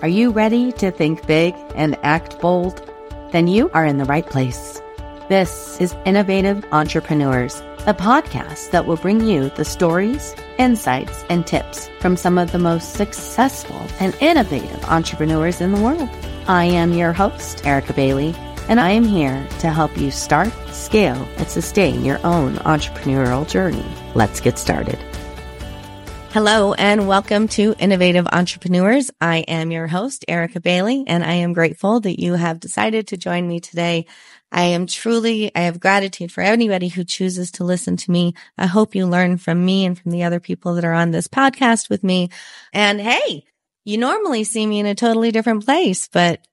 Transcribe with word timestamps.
Are 0.00 0.06
you 0.08 0.30
ready 0.30 0.70
to 0.72 0.92
think 0.92 1.26
big 1.26 1.56
and 1.74 1.98
act 2.04 2.38
bold? 2.38 2.88
Then 3.32 3.48
you 3.48 3.68
are 3.74 3.84
in 3.84 3.98
the 3.98 4.04
right 4.04 4.24
place. 4.24 4.80
This 5.28 5.80
is 5.80 5.96
Innovative 6.04 6.64
Entrepreneurs, 6.70 7.60
a 7.84 7.94
podcast 7.94 8.70
that 8.70 8.86
will 8.86 8.96
bring 8.96 9.24
you 9.24 9.48
the 9.50 9.64
stories, 9.64 10.36
insights, 10.56 11.24
and 11.28 11.44
tips 11.44 11.90
from 11.98 12.16
some 12.16 12.38
of 12.38 12.52
the 12.52 12.60
most 12.60 12.92
successful 12.92 13.88
and 13.98 14.14
innovative 14.20 14.84
entrepreneurs 14.84 15.60
in 15.60 15.72
the 15.72 15.82
world. 15.82 16.08
I 16.46 16.66
am 16.66 16.92
your 16.92 17.12
host, 17.12 17.66
Erica 17.66 17.92
Bailey, 17.92 18.36
and 18.68 18.78
I 18.78 18.90
am 18.90 19.04
here 19.04 19.48
to 19.58 19.70
help 19.70 19.98
you 19.98 20.12
start, 20.12 20.52
scale, 20.68 21.26
and 21.38 21.48
sustain 21.48 22.04
your 22.04 22.24
own 22.24 22.54
entrepreneurial 22.58 23.48
journey. 23.48 23.84
Let's 24.14 24.40
get 24.40 24.58
started. 24.60 24.96
Hello 26.38 26.72
and 26.72 27.08
welcome 27.08 27.48
to 27.48 27.74
Innovative 27.80 28.28
Entrepreneurs. 28.30 29.10
I 29.20 29.38
am 29.38 29.72
your 29.72 29.88
host, 29.88 30.24
Erica 30.28 30.60
Bailey, 30.60 31.02
and 31.04 31.24
I 31.24 31.32
am 31.32 31.52
grateful 31.52 31.98
that 31.98 32.22
you 32.22 32.34
have 32.34 32.60
decided 32.60 33.08
to 33.08 33.16
join 33.16 33.48
me 33.48 33.58
today. 33.58 34.06
I 34.52 34.62
am 34.66 34.86
truly, 34.86 35.50
I 35.56 35.62
have 35.62 35.80
gratitude 35.80 36.30
for 36.30 36.42
anybody 36.42 36.86
who 36.86 37.02
chooses 37.02 37.50
to 37.50 37.64
listen 37.64 37.96
to 37.96 38.10
me. 38.12 38.34
I 38.56 38.66
hope 38.66 38.94
you 38.94 39.08
learn 39.08 39.38
from 39.38 39.64
me 39.64 39.84
and 39.84 39.98
from 39.98 40.12
the 40.12 40.22
other 40.22 40.38
people 40.38 40.74
that 40.74 40.84
are 40.84 40.92
on 40.92 41.10
this 41.10 41.26
podcast 41.26 41.90
with 41.90 42.04
me. 42.04 42.30
And 42.72 43.00
hey, 43.00 43.42
you 43.84 43.98
normally 43.98 44.44
see 44.44 44.64
me 44.64 44.78
in 44.78 44.86
a 44.86 44.94
totally 44.94 45.32
different 45.32 45.64
place, 45.64 46.06
but 46.06 46.46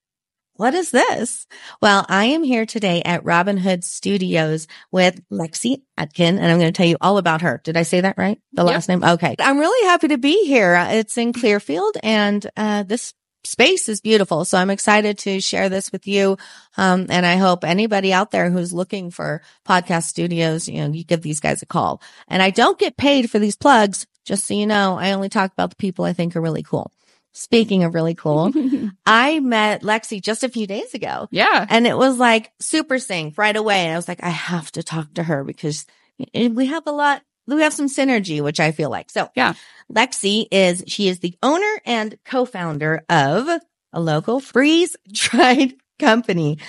what 0.58 0.74
is 0.74 0.92
this? 0.92 1.48
Well, 1.82 2.06
I 2.08 2.26
am 2.26 2.44
here 2.44 2.66
today 2.66 3.02
at 3.04 3.26
Robin 3.26 3.58
Hood 3.58 3.84
Studios 3.84 4.68
with 4.92 5.22
Lexi 5.30 5.82
Atkin, 5.98 6.40
and 6.40 6.52
I'm 6.52 6.60
going 6.60 6.72
to 6.72 6.78
tell 6.78 6.88
you 6.88 6.98
all 7.02 7.18
about 7.18 7.42
her. 7.42 7.62
Did 7.64 7.78
I 7.78 7.84
say 7.84 8.02
that 8.02 8.18
right? 8.18 8.40
The 8.54 8.64
yep. 8.64 8.74
last 8.74 8.90
name? 8.90 9.04
Okay. 9.04 9.36
I'm 9.40 9.60
really 9.60 9.88
happy 9.88 10.10
to 10.10 10.18
be 10.18 10.46
here. 10.46 10.76
It's 10.92 11.18
in 11.18 11.34
Clearfield 11.34 11.98
and, 12.04 12.46
uh, 12.56 12.84
this 12.84 13.14
space 13.44 13.90
is 13.90 14.02
beautiful. 14.02 14.44
So 14.44 14.58
I'm 14.58 14.70
excited 14.70 15.20
to 15.20 15.40
share 15.40 15.70
this 15.70 15.92
with 15.92 16.08
you. 16.08 16.38
Um, 16.78 17.08
and 17.10 17.26
I 17.26 17.36
hope 17.36 17.64
anybody 17.64 18.12
out 18.12 18.32
there 18.32 18.50
who's 18.50 18.74
looking 18.74 19.12
for 19.12 19.42
podcast 19.68 20.06
studios, 20.06 20.68
you 20.68 20.82
know, 20.82 20.92
you 20.92 21.04
give 21.04 21.22
these 21.22 21.40
guys 21.40 21.62
a 21.62 21.68
call. 21.68 22.02
And 22.28 22.42
I 22.42 22.50
don't 22.50 22.80
get 22.80 22.98
paid 22.98 23.30
for 23.30 23.40
these 23.40 23.56
plugs. 23.56 24.08
Just 24.26 24.48
so 24.48 24.56
you 24.56 24.66
know, 24.66 24.98
I 24.98 25.12
only 25.12 25.30
talk 25.30 25.52
about 25.52 25.70
the 25.70 25.76
people 25.76 26.06
I 26.06 26.14
think 26.14 26.36
are 26.36 26.42
really 26.42 26.64
cool. 26.64 26.92
Speaking 27.38 27.84
of 27.84 27.94
really 27.94 28.16
cool, 28.16 28.54
I 29.06 29.42
met 29.42 29.82
Lexi 29.82 30.22
just 30.22 30.46
a 30.46 30.50
few 30.50 30.68
days 30.68 30.94
ago. 30.94 31.28
Yeah. 31.32 31.66
And 31.70 31.86
it 31.86 31.98
was 31.98 32.18
like 32.18 32.54
super 32.62 32.98
sync 32.98 33.38
right 33.38 33.56
away. 33.56 33.82
And 33.82 33.94
I 33.94 33.98
was 33.98 34.08
like, 34.08 34.24
I 34.24 34.30
have 34.30 34.72
to 34.72 34.84
talk 34.84 35.14
to 35.16 35.24
her 35.24 35.44
because 35.44 35.86
we 36.34 36.68
have 36.68 36.88
a 36.88 36.92
lot, 36.92 37.22
we 37.46 37.62
have 37.62 37.74
some 37.74 37.90
synergy, 37.90 38.42
which 38.42 38.62
I 38.62 38.72
feel 38.72 38.90
like. 38.90 39.10
So 39.10 39.30
yeah, 39.36 39.54
Lexi 39.94 40.48
is, 40.50 40.86
she 40.88 41.10
is 41.10 41.20
the 41.20 41.38
owner 41.44 41.82
and 41.86 42.18
co-founder 42.24 43.04
of 43.10 43.50
a 43.92 44.00
local 44.00 44.40
freeze 44.40 44.96
dried 45.12 45.74
company. 46.00 46.60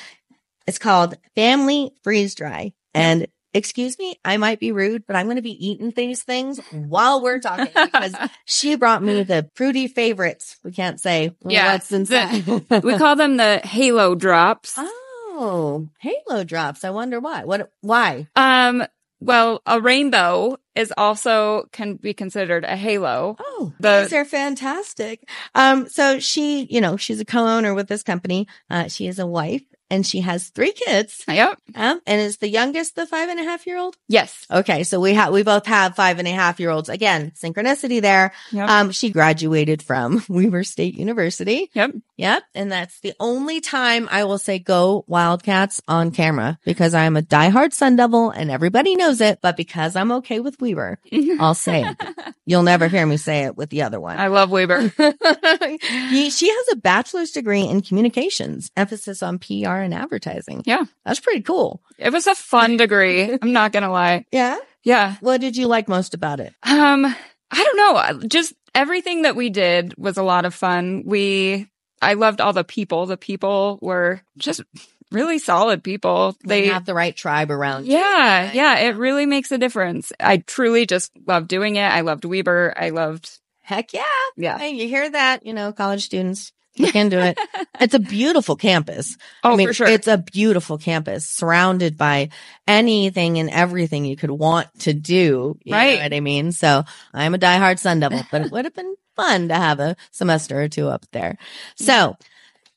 It's 0.66 0.78
called 0.78 1.14
Family 1.36 1.92
Freeze 2.02 2.34
Dry. 2.34 2.72
And 2.92 3.28
excuse 3.56 3.98
me, 3.98 4.20
I 4.24 4.36
might 4.36 4.60
be 4.60 4.70
rude, 4.72 5.06
but 5.06 5.16
I'm 5.16 5.26
going 5.26 5.36
to 5.36 5.42
be 5.42 5.66
eating 5.66 5.92
these 5.96 6.22
things 6.22 6.58
while 6.72 7.22
we're 7.22 7.40
talking 7.40 7.72
because 7.74 8.14
she 8.44 8.76
brought 8.76 9.02
me 9.02 9.22
the 9.22 9.50
fruity 9.54 9.88
favorites. 9.88 10.58
We 10.62 10.72
can't 10.72 11.00
say 11.00 11.34
yeah, 11.44 11.72
what's 11.72 11.90
inside. 11.90 12.44
The, 12.44 12.80
we 12.84 12.96
call 12.98 13.16
them 13.16 13.36
the 13.36 13.60
halo 13.64 14.14
drops. 14.14 14.74
Oh, 14.76 15.88
halo 15.98 16.44
drops. 16.44 16.84
I 16.84 16.90
wonder 16.90 17.18
why. 17.18 17.44
What, 17.44 17.70
why? 17.80 18.28
Um, 18.36 18.84
well, 19.20 19.62
a 19.64 19.80
rainbow 19.80 20.58
is 20.74 20.92
also 20.96 21.68
can 21.72 21.94
be 21.94 22.12
considered 22.12 22.64
a 22.64 22.76
halo. 22.76 23.36
Oh, 23.40 23.72
the, 23.80 24.02
these 24.02 24.12
are 24.12 24.26
fantastic. 24.26 25.26
Um, 25.54 25.88
so 25.88 26.18
she, 26.18 26.66
you 26.70 26.82
know, 26.82 26.98
she's 26.98 27.20
a 27.20 27.24
co-owner 27.24 27.74
with 27.74 27.88
this 27.88 28.02
company. 28.02 28.46
Uh, 28.68 28.88
she 28.88 29.06
is 29.06 29.18
a 29.18 29.26
wife 29.26 29.62
and 29.90 30.06
she 30.06 30.20
has 30.20 30.48
three 30.48 30.72
kids. 30.72 31.24
Yep. 31.28 31.58
Um, 31.74 32.00
and 32.06 32.20
is 32.20 32.38
the 32.38 32.48
youngest 32.48 32.96
the 32.96 33.06
five 33.06 33.28
and 33.28 33.38
a 33.38 33.44
half 33.44 33.66
year 33.66 33.78
old? 33.78 33.96
Yes. 34.08 34.46
Okay. 34.50 34.82
So 34.84 35.00
we 35.00 35.14
have, 35.14 35.32
we 35.32 35.42
both 35.42 35.66
have 35.66 35.94
five 35.94 36.18
and 36.18 36.26
a 36.26 36.32
half 36.32 36.58
year 36.58 36.70
olds. 36.70 36.88
Again, 36.88 37.32
synchronicity 37.32 38.00
there. 38.02 38.32
Yep. 38.52 38.68
Um, 38.68 38.90
she 38.90 39.10
graduated 39.10 39.82
from 39.82 40.24
Weber 40.28 40.64
State 40.64 40.94
University. 40.98 41.70
Yep. 41.74 41.94
Yep. 42.16 42.42
And 42.54 42.72
that's 42.72 43.00
the 43.00 43.14
only 43.20 43.60
time 43.60 44.08
I 44.10 44.24
will 44.24 44.38
say 44.38 44.58
go 44.58 45.04
Wildcats 45.06 45.80
on 45.86 46.10
camera 46.10 46.58
because 46.64 46.94
I'm 46.94 47.16
a 47.16 47.22
diehard 47.22 47.72
Sun 47.72 47.96
Devil 47.96 48.30
and 48.30 48.50
everybody 48.50 48.96
knows 48.96 49.20
it. 49.20 49.40
But 49.40 49.56
because 49.56 49.94
I'm 49.96 50.12
okay 50.12 50.40
with 50.40 50.60
Weber, 50.60 50.98
I'll 51.38 51.54
say 51.54 51.84
it. 51.84 52.34
You'll 52.44 52.62
never 52.62 52.88
hear 52.88 53.06
me 53.06 53.16
say 53.16 53.44
it 53.44 53.56
with 53.56 53.70
the 53.70 53.82
other 53.82 54.00
one. 54.00 54.18
I 54.18 54.28
love 54.28 54.50
Weber. 54.50 54.88
she 54.98 56.48
has 56.50 56.66
a 56.72 56.76
bachelor's 56.76 57.32
degree 57.32 57.62
in 57.62 57.82
communications, 57.82 58.70
emphasis 58.76 59.22
on 59.22 59.38
PR 59.38 59.75
PR 59.76 59.82
and 59.82 59.94
advertising. 59.94 60.62
Yeah. 60.64 60.84
That's 61.04 61.20
pretty 61.20 61.42
cool. 61.42 61.82
It 61.98 62.12
was 62.12 62.26
a 62.26 62.34
fun 62.34 62.76
degree. 62.76 63.38
I'm 63.40 63.52
not 63.52 63.72
going 63.72 63.82
to 63.82 63.90
lie. 63.90 64.24
Yeah. 64.32 64.58
Yeah. 64.82 65.16
What 65.20 65.40
did 65.40 65.56
you 65.56 65.66
like 65.66 65.88
most 65.88 66.14
about 66.14 66.40
it? 66.40 66.54
Um, 66.62 67.04
I 67.50 67.64
don't 67.64 67.76
know. 67.76 68.28
Just 68.28 68.54
everything 68.74 69.22
that 69.22 69.36
we 69.36 69.50
did 69.50 69.94
was 69.96 70.16
a 70.16 70.22
lot 70.22 70.44
of 70.44 70.54
fun. 70.54 71.02
We, 71.06 71.68
I 72.00 72.14
loved 72.14 72.40
all 72.40 72.52
the 72.52 72.64
people. 72.64 73.06
The 73.06 73.16
people 73.16 73.78
were 73.82 74.20
just 74.36 74.62
really 75.10 75.38
solid 75.38 75.82
people. 75.82 76.36
They 76.44 76.66
have 76.66 76.84
the 76.84 76.94
right 76.94 77.16
tribe 77.16 77.50
around. 77.50 77.86
Yeah. 77.86 78.52
You. 78.52 78.56
Yeah. 78.56 78.78
It 78.78 78.96
really 78.96 79.26
makes 79.26 79.52
a 79.52 79.58
difference. 79.58 80.12
I 80.20 80.38
truly 80.38 80.86
just 80.86 81.12
loved 81.26 81.48
doing 81.48 81.76
it. 81.76 81.86
I 81.86 82.02
loved 82.02 82.24
Weber. 82.24 82.74
I 82.76 82.90
loved. 82.90 83.40
Heck 83.62 83.92
yeah. 83.92 84.04
Yeah. 84.36 84.58
Hey, 84.58 84.70
you 84.70 84.88
hear 84.88 85.10
that? 85.10 85.44
You 85.44 85.52
know, 85.52 85.72
college 85.72 86.04
students 86.04 86.52
Look 86.78 86.92
do 86.92 87.18
it. 87.18 87.38
it's 87.80 87.94
a 87.94 87.98
beautiful 87.98 88.56
campus. 88.56 89.16
Oh, 89.42 89.52
I 89.52 89.56
mean, 89.56 89.68
for 89.68 89.74
sure. 89.74 89.86
It's 89.86 90.06
a 90.06 90.18
beautiful 90.18 90.78
campus 90.78 91.28
surrounded 91.28 91.96
by 91.96 92.30
anything 92.66 93.38
and 93.38 93.50
everything 93.50 94.04
you 94.04 94.16
could 94.16 94.30
want 94.30 94.68
to 94.80 94.92
do. 94.92 95.58
right. 95.68 96.00
what 96.00 96.12
I 96.12 96.20
mean? 96.20 96.52
So 96.52 96.84
I'm 97.12 97.34
a 97.34 97.38
diehard 97.38 97.78
Sun 97.78 98.00
Devil, 98.00 98.22
but 98.30 98.42
it 98.42 98.52
would 98.52 98.64
have 98.64 98.74
been 98.74 98.94
fun 99.16 99.48
to 99.48 99.54
have 99.54 99.80
a 99.80 99.96
semester 100.10 100.60
or 100.60 100.68
two 100.68 100.88
up 100.88 101.06
there. 101.12 101.38
So 101.76 102.16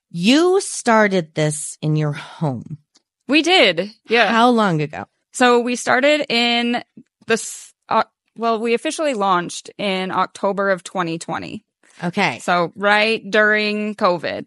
you 0.09 0.61
started 0.61 1.35
this 1.35 1.77
in 1.81 1.95
your 1.95 2.13
home. 2.13 2.77
We 3.27 3.41
did. 3.41 3.91
Yeah. 4.07 4.31
How 4.31 4.49
long 4.49 4.81
ago? 4.81 5.05
So 5.33 5.59
we 5.59 5.75
started 5.75 6.25
in 6.29 6.83
this, 7.27 7.73
uh, 7.87 8.03
well, 8.35 8.59
we 8.59 8.73
officially 8.73 9.13
launched 9.13 9.69
in 9.77 10.11
October 10.11 10.71
of 10.71 10.83
2020. 10.83 11.63
Okay. 12.03 12.39
So 12.39 12.71
right 12.75 13.21
during 13.29 13.95
COVID. 13.95 14.45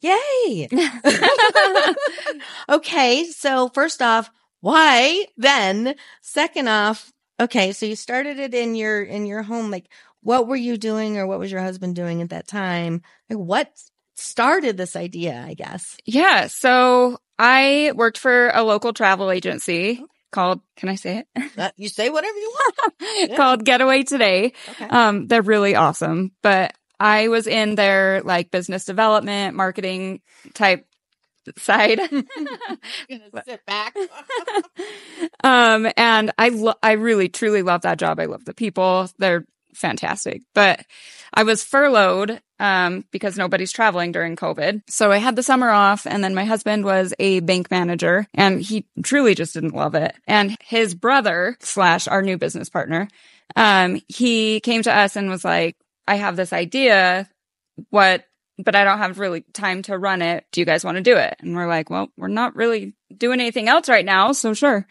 Yay. 0.00 0.68
okay. 2.68 3.24
So 3.26 3.68
first 3.68 4.02
off, 4.02 4.30
why 4.60 5.26
then? 5.36 5.94
Second 6.20 6.68
off, 6.68 7.12
okay. 7.40 7.72
So 7.72 7.86
you 7.86 7.96
started 7.96 8.38
it 8.38 8.54
in 8.54 8.74
your, 8.74 9.02
in 9.02 9.26
your 9.26 9.42
home. 9.42 9.70
Like 9.70 9.88
what 10.22 10.46
were 10.46 10.56
you 10.56 10.76
doing 10.76 11.18
or 11.18 11.26
what 11.26 11.38
was 11.38 11.50
your 11.50 11.60
husband 11.60 11.96
doing 11.96 12.22
at 12.22 12.30
that 12.30 12.46
time? 12.46 13.02
Like 13.28 13.38
what 13.38 13.72
started 14.14 14.76
this 14.76 14.96
idea, 14.96 15.44
I 15.46 15.54
guess? 15.54 15.96
Yeah. 16.04 16.46
So 16.48 17.18
I 17.38 17.92
worked 17.94 18.18
for 18.18 18.50
a 18.50 18.62
local 18.62 18.92
travel 18.92 19.30
agency 19.30 20.02
called 20.32 20.60
can 20.76 20.88
i 20.88 20.94
say 20.94 21.18
it 21.18 21.52
uh, 21.58 21.70
you 21.76 21.88
say 21.88 22.08
whatever 22.08 22.36
you 22.36 22.54
want 22.54 22.92
yeah. 23.00 23.36
called 23.36 23.64
getaway 23.64 24.02
today 24.02 24.52
okay. 24.70 24.86
um 24.86 25.28
they're 25.28 25.42
really 25.42 25.76
awesome 25.76 26.32
but 26.42 26.72
I 27.02 27.26
was 27.26 27.48
in 27.48 27.74
their 27.74 28.22
like 28.22 28.52
business 28.52 28.84
development, 28.84 29.56
marketing 29.56 30.20
type 30.54 30.86
side. 31.58 31.98
Gonna 33.10 33.42
sit 33.44 33.66
back. 33.66 33.96
um, 35.44 35.88
and 35.96 36.30
I, 36.38 36.50
lo- 36.50 36.78
I 36.80 36.92
really 36.92 37.28
truly 37.28 37.62
love 37.62 37.82
that 37.82 37.98
job. 37.98 38.20
I 38.20 38.26
love 38.26 38.44
the 38.44 38.54
people. 38.54 39.08
They're 39.18 39.44
fantastic, 39.74 40.42
but 40.54 40.86
I 41.34 41.42
was 41.42 41.64
furloughed, 41.64 42.40
um, 42.60 43.04
because 43.10 43.36
nobody's 43.36 43.72
traveling 43.72 44.12
during 44.12 44.36
COVID. 44.36 44.82
So 44.88 45.10
I 45.10 45.16
had 45.16 45.34
the 45.34 45.42
summer 45.42 45.70
off 45.70 46.06
and 46.06 46.22
then 46.22 46.36
my 46.36 46.44
husband 46.44 46.84
was 46.84 47.12
a 47.18 47.40
bank 47.40 47.68
manager 47.72 48.28
and 48.32 48.62
he 48.62 48.86
truly 49.02 49.34
just 49.34 49.54
didn't 49.54 49.74
love 49.74 49.96
it. 49.96 50.14
And 50.28 50.56
his 50.62 50.94
brother 50.94 51.56
slash 51.58 52.06
our 52.06 52.22
new 52.22 52.38
business 52.38 52.68
partner, 52.68 53.08
um, 53.56 54.00
he 54.06 54.60
came 54.60 54.82
to 54.82 54.96
us 54.96 55.16
and 55.16 55.28
was 55.28 55.44
like, 55.44 55.76
I 56.08 56.16
have 56.16 56.36
this 56.36 56.52
idea. 56.52 57.28
What, 57.90 58.24
but 58.62 58.74
I 58.74 58.84
don't 58.84 58.98
have 58.98 59.18
really 59.18 59.42
time 59.52 59.82
to 59.82 59.98
run 59.98 60.22
it. 60.22 60.44
Do 60.52 60.60
you 60.60 60.66
guys 60.66 60.84
want 60.84 60.96
to 60.96 61.02
do 61.02 61.16
it? 61.16 61.36
And 61.40 61.54
we're 61.54 61.68
like, 61.68 61.90
well, 61.90 62.08
we're 62.16 62.28
not 62.28 62.56
really 62.56 62.94
doing 63.16 63.40
anything 63.40 63.68
else 63.68 63.88
right 63.88 64.04
now. 64.04 64.32
So 64.32 64.54
sure. 64.54 64.86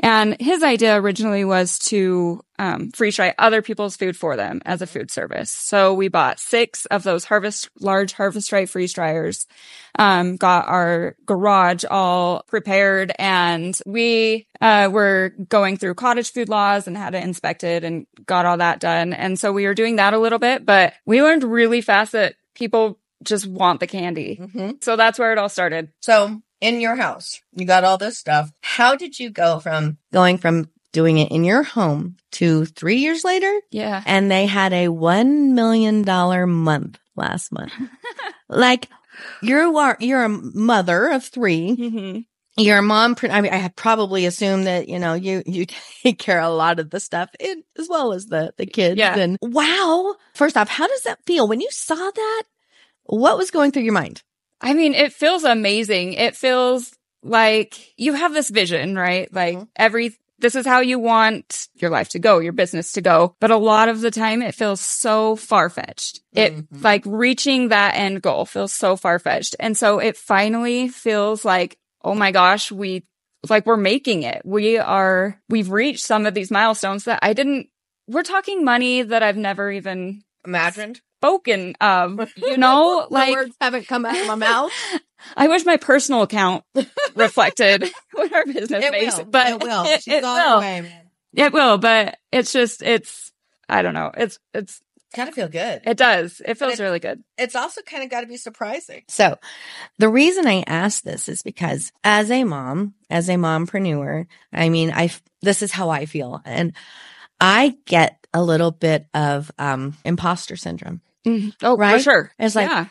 And 0.00 0.40
his 0.40 0.62
idea 0.62 1.00
originally 1.00 1.44
was 1.44 1.78
to 1.80 2.40
um, 2.58 2.90
freeze 2.92 3.16
dry 3.16 3.34
other 3.36 3.62
people's 3.62 3.96
food 3.96 4.16
for 4.16 4.36
them 4.36 4.62
as 4.64 4.80
a 4.80 4.86
food 4.86 5.10
service. 5.10 5.50
So 5.50 5.94
we 5.94 6.08
bought 6.08 6.38
six 6.38 6.86
of 6.86 7.02
those 7.02 7.24
harvest, 7.24 7.68
large 7.80 8.12
harvest 8.12 8.48
dry 8.48 8.66
freeze 8.66 8.92
dryers, 8.92 9.46
um, 9.98 10.36
got 10.36 10.68
our 10.68 11.16
garage 11.26 11.84
all 11.90 12.44
prepared 12.46 13.12
and 13.18 13.78
we, 13.86 14.46
uh, 14.60 14.88
were 14.90 15.34
going 15.48 15.76
through 15.76 15.94
cottage 15.94 16.32
food 16.32 16.48
laws 16.48 16.86
and 16.86 16.96
had 16.96 17.14
it 17.14 17.24
inspected 17.24 17.82
and 17.82 18.06
got 18.24 18.46
all 18.46 18.58
that 18.58 18.80
done. 18.80 19.12
And 19.12 19.38
so 19.38 19.52
we 19.52 19.66
were 19.66 19.74
doing 19.74 19.96
that 19.96 20.14
a 20.14 20.18
little 20.18 20.38
bit, 20.38 20.64
but 20.64 20.94
we 21.06 21.22
learned 21.22 21.42
really 21.42 21.80
fast 21.80 22.12
that 22.12 22.34
people 22.54 22.98
just 23.22 23.46
want 23.46 23.80
the 23.80 23.86
candy. 23.86 24.38
Mm-hmm. 24.40 24.70
So 24.82 24.96
that's 24.96 25.18
where 25.18 25.32
it 25.32 25.38
all 25.38 25.48
started. 25.48 25.90
So 26.00 26.40
in 26.60 26.80
your 26.80 26.96
house, 26.96 27.40
you 27.52 27.66
got 27.66 27.84
all 27.84 27.98
this 27.98 28.18
stuff. 28.18 28.50
How 28.62 28.96
did 28.96 29.18
you 29.18 29.30
go 29.30 29.60
from 29.60 29.98
going 30.12 30.38
from 30.38 30.70
doing 30.92 31.18
it 31.18 31.30
in 31.30 31.44
your 31.44 31.62
home 31.62 32.16
to 32.32 32.64
three 32.64 32.96
years 32.96 33.24
later? 33.24 33.52
Yeah. 33.70 34.02
And 34.06 34.30
they 34.30 34.46
had 34.46 34.72
a 34.72 34.86
$1 34.86 35.50
million 35.52 36.04
month 36.50 36.98
last 37.16 37.52
month. 37.52 37.72
like 38.48 38.88
you're, 39.42 39.96
you're 40.00 40.24
a 40.24 40.28
mother 40.28 41.08
of 41.08 41.24
3 41.24 41.74
hmm 41.74 42.18
Your 42.56 42.82
mom, 42.82 43.16
I 43.22 43.40
mean, 43.40 43.52
I 43.52 43.56
had 43.56 43.76
probably 43.76 44.26
assumed 44.26 44.66
that, 44.66 44.88
you 44.88 44.98
know, 44.98 45.14
you, 45.14 45.42
you 45.46 45.66
take 46.02 46.18
care 46.18 46.40
of 46.40 46.52
a 46.52 46.56
lot 46.56 46.80
of 46.80 46.90
the 46.90 47.00
stuff 47.00 47.30
in, 47.38 47.62
as 47.78 47.88
well 47.88 48.12
as 48.12 48.26
the, 48.26 48.52
the 48.56 48.66
kids. 48.66 48.98
Yeah. 48.98 49.16
And 49.16 49.38
wow. 49.40 50.16
First 50.34 50.56
off, 50.56 50.68
how 50.68 50.88
does 50.88 51.02
that 51.02 51.24
feel 51.26 51.46
when 51.46 51.60
you 51.60 51.68
saw 51.70 51.94
that? 51.94 52.42
What 53.08 53.38
was 53.38 53.50
going 53.50 53.72
through 53.72 53.82
your 53.84 53.94
mind? 53.94 54.22
I 54.60 54.74
mean, 54.74 54.92
it 54.94 55.12
feels 55.12 55.44
amazing. 55.44 56.12
It 56.12 56.36
feels 56.36 56.92
like 57.22 57.74
you 57.98 58.12
have 58.12 58.34
this 58.34 58.50
vision, 58.50 58.96
right? 58.96 59.32
Like 59.32 59.56
Mhm. 59.58 59.68
every, 59.76 60.16
this 60.38 60.54
is 60.54 60.66
how 60.66 60.80
you 60.80 60.98
want 60.98 61.68
your 61.76 61.90
life 61.90 62.10
to 62.10 62.18
go, 62.18 62.38
your 62.38 62.52
business 62.52 62.92
to 62.92 63.00
go. 63.00 63.34
But 63.40 63.50
a 63.50 63.56
lot 63.56 63.88
of 63.88 64.02
the 64.02 64.10
time 64.10 64.42
it 64.42 64.54
feels 64.54 64.80
so 64.80 65.36
far 65.36 65.70
fetched. 65.70 66.20
It 66.34 66.54
Mhm. 66.54 66.84
like 66.84 67.02
reaching 67.06 67.68
that 67.68 67.94
end 67.96 68.20
goal 68.20 68.44
feels 68.44 68.72
so 68.74 68.94
far 68.94 69.18
fetched. 69.18 69.56
And 69.58 69.76
so 69.76 69.98
it 70.00 70.16
finally 70.16 70.88
feels 70.88 71.44
like, 71.46 71.78
oh 72.04 72.14
my 72.14 72.30
gosh, 72.30 72.70
we, 72.70 73.04
like 73.48 73.64
we're 73.64 73.76
making 73.78 74.22
it. 74.24 74.42
We 74.44 74.76
are, 74.78 75.40
we've 75.48 75.70
reached 75.70 76.04
some 76.04 76.26
of 76.26 76.34
these 76.34 76.50
milestones 76.50 77.04
that 77.04 77.20
I 77.22 77.32
didn't, 77.32 77.68
we're 78.06 78.22
talking 78.22 78.64
money 78.64 79.02
that 79.02 79.22
I've 79.22 79.36
never 79.36 79.70
even 79.72 80.22
Imagined. 80.44 81.00
Spoken 81.20 81.74
of, 81.80 82.32
you 82.36 82.56
know, 82.58 83.06
like 83.10 83.34
words 83.34 83.54
haven't 83.60 83.86
come 83.88 84.04
out 84.04 84.16
of 84.18 84.26
my 84.26 84.34
mouth. 84.36 84.72
I 85.36 85.48
wish 85.48 85.64
my 85.64 85.76
personal 85.76 86.22
account 86.22 86.62
reflected 87.16 87.84
what 88.12 88.32
our 88.32 88.46
business 88.46 88.84
It 88.84 88.92
makes, 88.92 89.16
will. 89.18 89.24
but 89.24 89.48
it 89.48 89.62
will. 89.62 89.84
It, 89.84 90.02
She's 90.02 90.14
it 90.14 90.22
will. 90.22 90.60
way, 90.60 90.80
man. 90.82 91.10
It 91.34 91.52
will, 91.52 91.78
but 91.78 92.18
it's 92.32 92.52
just 92.52 92.82
it's 92.82 93.32
I 93.68 93.82
don't 93.82 93.94
know. 93.94 94.12
It's 94.16 94.38
it's 94.54 94.80
kind 95.14 95.26
Gotta 95.26 95.34
feel 95.34 95.48
good. 95.48 95.82
it 95.84 95.96
does. 95.96 96.40
It 96.44 96.54
feels 96.58 96.78
it- 96.78 96.82
really 96.82 97.00
good. 97.00 97.22
it's 97.36 97.56
also 97.56 97.82
kind 97.82 98.02
of 98.04 98.10
got 98.10 98.20
to 98.22 98.26
be 98.28 98.36
surprising. 98.36 99.02
So, 99.08 99.36
the 99.98 100.08
reason 100.08 100.46
I 100.46 100.62
ask 100.66 101.02
this 101.02 101.28
is 101.28 101.42
because 101.42 101.92
as 102.04 102.30
a 102.30 102.44
mom, 102.44 102.94
as 103.10 103.28
a 103.28 103.34
mompreneur, 103.34 104.26
I 104.52 104.68
mean, 104.68 104.92
I 104.92 105.10
this 105.42 105.62
is 105.62 105.72
how 105.72 105.90
I 105.90 106.06
feel, 106.06 106.40
and 106.44 106.72
I 107.40 107.76
get 107.86 108.24
a 108.32 108.42
little 108.42 108.70
bit 108.70 109.06
of 109.14 109.50
um 109.58 109.96
imposter 110.04 110.54
syndrome. 110.56 111.00
Oh, 111.62 111.76
right? 111.76 111.96
for 111.96 112.02
sure. 112.02 112.32
It's 112.38 112.54
like, 112.54 112.68
yeah. 112.68 112.86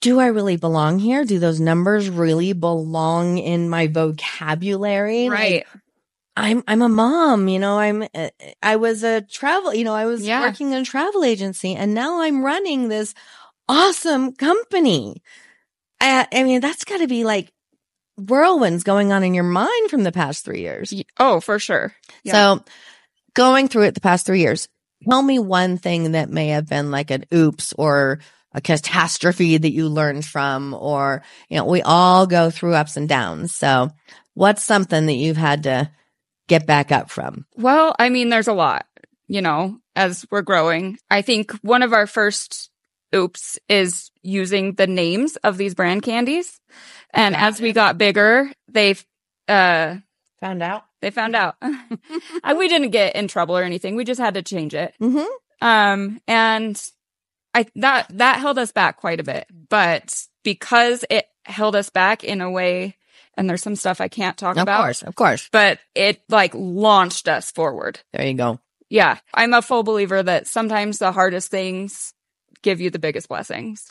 do 0.00 0.20
I 0.20 0.26
really 0.26 0.56
belong 0.56 0.98
here? 0.98 1.24
Do 1.24 1.38
those 1.38 1.60
numbers 1.60 2.08
really 2.08 2.52
belong 2.52 3.38
in 3.38 3.68
my 3.68 3.86
vocabulary? 3.86 5.28
Like, 5.28 5.38
Right. 5.38 5.66
I'm 6.34 6.64
I'm 6.66 6.80
a 6.80 6.88
mom, 6.88 7.48
you 7.48 7.58
know. 7.58 7.78
I'm 7.78 8.02
uh, 8.14 8.30
I 8.62 8.76
was 8.76 9.04
a 9.04 9.20
travel, 9.20 9.74
you 9.74 9.84
know, 9.84 9.94
I 9.94 10.06
was 10.06 10.26
Yeah. 10.26 10.40
working 10.40 10.72
in 10.72 10.80
a 10.80 10.84
travel 10.84 11.24
agency, 11.24 11.74
and 11.74 11.92
now 11.92 12.22
I'm 12.22 12.42
running 12.42 12.88
this 12.88 13.14
awesome 13.68 14.32
company. 14.34 15.22
I, 16.00 16.26
I 16.32 16.42
mean, 16.42 16.60
that's 16.62 16.84
got 16.84 16.98
to 16.98 17.06
be 17.06 17.24
like 17.24 17.52
whirlwinds 18.18 18.82
going 18.82 19.12
on 19.12 19.22
in 19.24 19.34
your 19.34 19.44
mind 19.44 19.90
from 19.90 20.04
the 20.04 20.12
past 20.12 20.44
three 20.44 20.60
years. 20.60 20.94
Oh, 21.18 21.38
for 21.40 21.58
sure. 21.58 21.94
Yeah. 22.24 22.32
So, 22.56 22.64
going 23.34 23.68
through 23.68 23.82
it 23.84 23.94
the 23.94 24.00
past 24.00 24.24
three 24.24 24.40
years, 24.40 24.68
tell 25.08 25.22
me 25.22 25.38
one 25.38 25.78
thing 25.78 26.12
that 26.12 26.30
may 26.30 26.48
have 26.48 26.68
been 26.68 26.90
like 26.90 27.10
an 27.10 27.24
oops 27.32 27.72
or 27.78 28.20
a 28.52 28.60
catastrophe 28.60 29.56
that 29.56 29.72
you 29.72 29.88
learned 29.88 30.24
from, 30.24 30.74
or 30.74 31.22
you 31.48 31.56
know, 31.56 31.64
we 31.64 31.82
all 31.82 32.26
go 32.26 32.50
through 32.50 32.74
ups 32.74 32.96
and 32.96 33.08
downs. 33.08 33.54
So, 33.54 33.90
what's 34.34 34.62
something 34.62 35.06
that 35.06 35.14
you've 35.14 35.36
had 35.36 35.64
to 35.64 35.90
get 36.48 36.66
back 36.66 36.92
up 36.92 37.10
from? 37.10 37.46
Well, 37.56 37.94
I 37.98 38.08
mean, 38.08 38.28
there's 38.28 38.48
a 38.48 38.52
lot, 38.52 38.86
you 39.26 39.40
know, 39.40 39.78
as 39.96 40.26
we're 40.30 40.42
growing. 40.42 40.98
I 41.10 41.22
think 41.22 41.52
one 41.62 41.82
of 41.82 41.92
our 41.92 42.06
first 42.06 42.70
oops 43.14 43.58
is 43.68 44.10
using 44.22 44.74
the 44.74 44.86
names 44.86 45.36
of 45.36 45.56
these 45.56 45.74
brand 45.74 46.02
candies. 46.02 46.60
And 47.12 47.36
as 47.36 47.60
we 47.60 47.72
got 47.72 47.98
bigger, 47.98 48.50
they've, 48.68 49.04
uh, 49.48 49.96
Found 50.42 50.62
out. 50.62 50.84
they 51.00 51.10
found 51.10 51.34
out. 51.34 51.56
We 52.56 52.68
didn't 52.68 52.90
get 52.90 53.16
in 53.16 53.26
trouble 53.28 53.56
or 53.56 53.62
anything. 53.62 53.96
We 53.96 54.04
just 54.04 54.20
had 54.20 54.34
to 54.34 54.42
change 54.42 54.74
it. 54.74 54.94
Mm-hmm. 55.00 55.66
Um, 55.66 56.20
and 56.28 56.80
I, 57.54 57.66
that, 57.76 58.06
that 58.18 58.40
held 58.40 58.58
us 58.58 58.72
back 58.72 58.98
quite 58.98 59.20
a 59.20 59.24
bit, 59.24 59.46
but 59.68 60.26
because 60.42 61.04
it 61.10 61.26
held 61.44 61.74
us 61.76 61.88
back 61.90 62.22
in 62.24 62.40
a 62.40 62.50
way, 62.50 62.96
and 63.36 63.48
there's 63.48 63.62
some 63.62 63.76
stuff 63.76 64.00
I 64.00 64.08
can't 64.08 64.36
talk 64.36 64.56
Of 64.56 64.62
about, 64.62 64.82
course, 64.82 65.02
of 65.02 65.14
course. 65.14 65.48
but 65.52 65.78
it 65.94 66.20
like 66.28 66.52
launched 66.54 67.28
us 67.28 67.50
forward. 67.50 68.00
There 68.12 68.26
you 68.26 68.34
go. 68.34 68.60
Yeah. 68.90 69.18
I'm 69.32 69.54
a 69.54 69.62
full 69.62 69.82
believer 69.84 70.22
that 70.22 70.46
sometimes 70.46 70.98
the 70.98 71.12
hardest 71.12 71.50
things 71.50 72.12
give 72.62 72.80
you 72.80 72.90
the 72.90 72.98
biggest 72.98 73.28
blessings. 73.28 73.90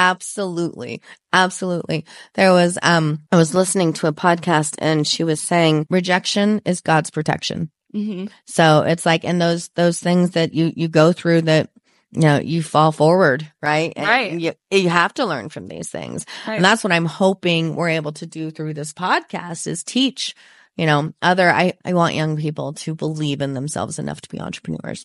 Absolutely. 0.00 1.02
Absolutely. 1.30 2.06
There 2.32 2.52
was, 2.52 2.78
um, 2.82 3.20
I 3.30 3.36
was 3.36 3.54
listening 3.54 3.92
to 3.94 4.06
a 4.06 4.14
podcast 4.14 4.76
and 4.78 5.06
she 5.06 5.24
was 5.24 5.42
saying 5.42 5.86
rejection 5.90 6.62
is 6.64 6.80
God's 6.80 7.10
protection. 7.10 7.70
Mm-hmm. 7.94 8.28
So 8.46 8.80
it's 8.80 9.04
like, 9.04 9.26
and 9.26 9.42
those, 9.42 9.68
those 9.74 10.00
things 10.00 10.30
that 10.30 10.54
you, 10.54 10.72
you 10.74 10.88
go 10.88 11.12
through 11.12 11.42
that, 11.42 11.68
you 12.12 12.22
know, 12.22 12.38
you 12.38 12.62
fall 12.62 12.92
forward, 12.92 13.46
right? 13.62 13.92
And 13.94 14.06
Right. 14.06 14.32
You, 14.40 14.52
you 14.70 14.88
have 14.88 15.12
to 15.14 15.26
learn 15.26 15.50
from 15.50 15.68
these 15.68 15.90
things. 15.90 16.24
Right. 16.48 16.56
And 16.56 16.64
that's 16.64 16.82
what 16.82 16.94
I'm 16.94 17.04
hoping 17.04 17.76
we're 17.76 17.90
able 17.90 18.12
to 18.12 18.26
do 18.26 18.50
through 18.50 18.72
this 18.72 18.94
podcast 18.94 19.66
is 19.66 19.84
teach, 19.84 20.34
you 20.78 20.86
know, 20.86 21.12
other, 21.20 21.50
I, 21.50 21.74
I 21.84 21.92
want 21.92 22.14
young 22.14 22.38
people 22.38 22.72
to 22.72 22.94
believe 22.94 23.42
in 23.42 23.52
themselves 23.52 23.98
enough 23.98 24.22
to 24.22 24.30
be 24.30 24.40
entrepreneurs. 24.40 25.04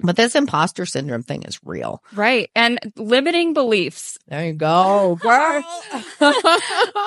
But 0.00 0.16
this 0.16 0.34
imposter 0.34 0.86
syndrome 0.86 1.22
thing 1.22 1.42
is 1.42 1.58
real. 1.64 2.02
Right. 2.12 2.50
And 2.54 2.78
limiting 2.96 3.52
beliefs. 3.52 4.18
There 4.28 4.46
you 4.46 4.52
go, 4.52 5.16
girl. 5.20 5.64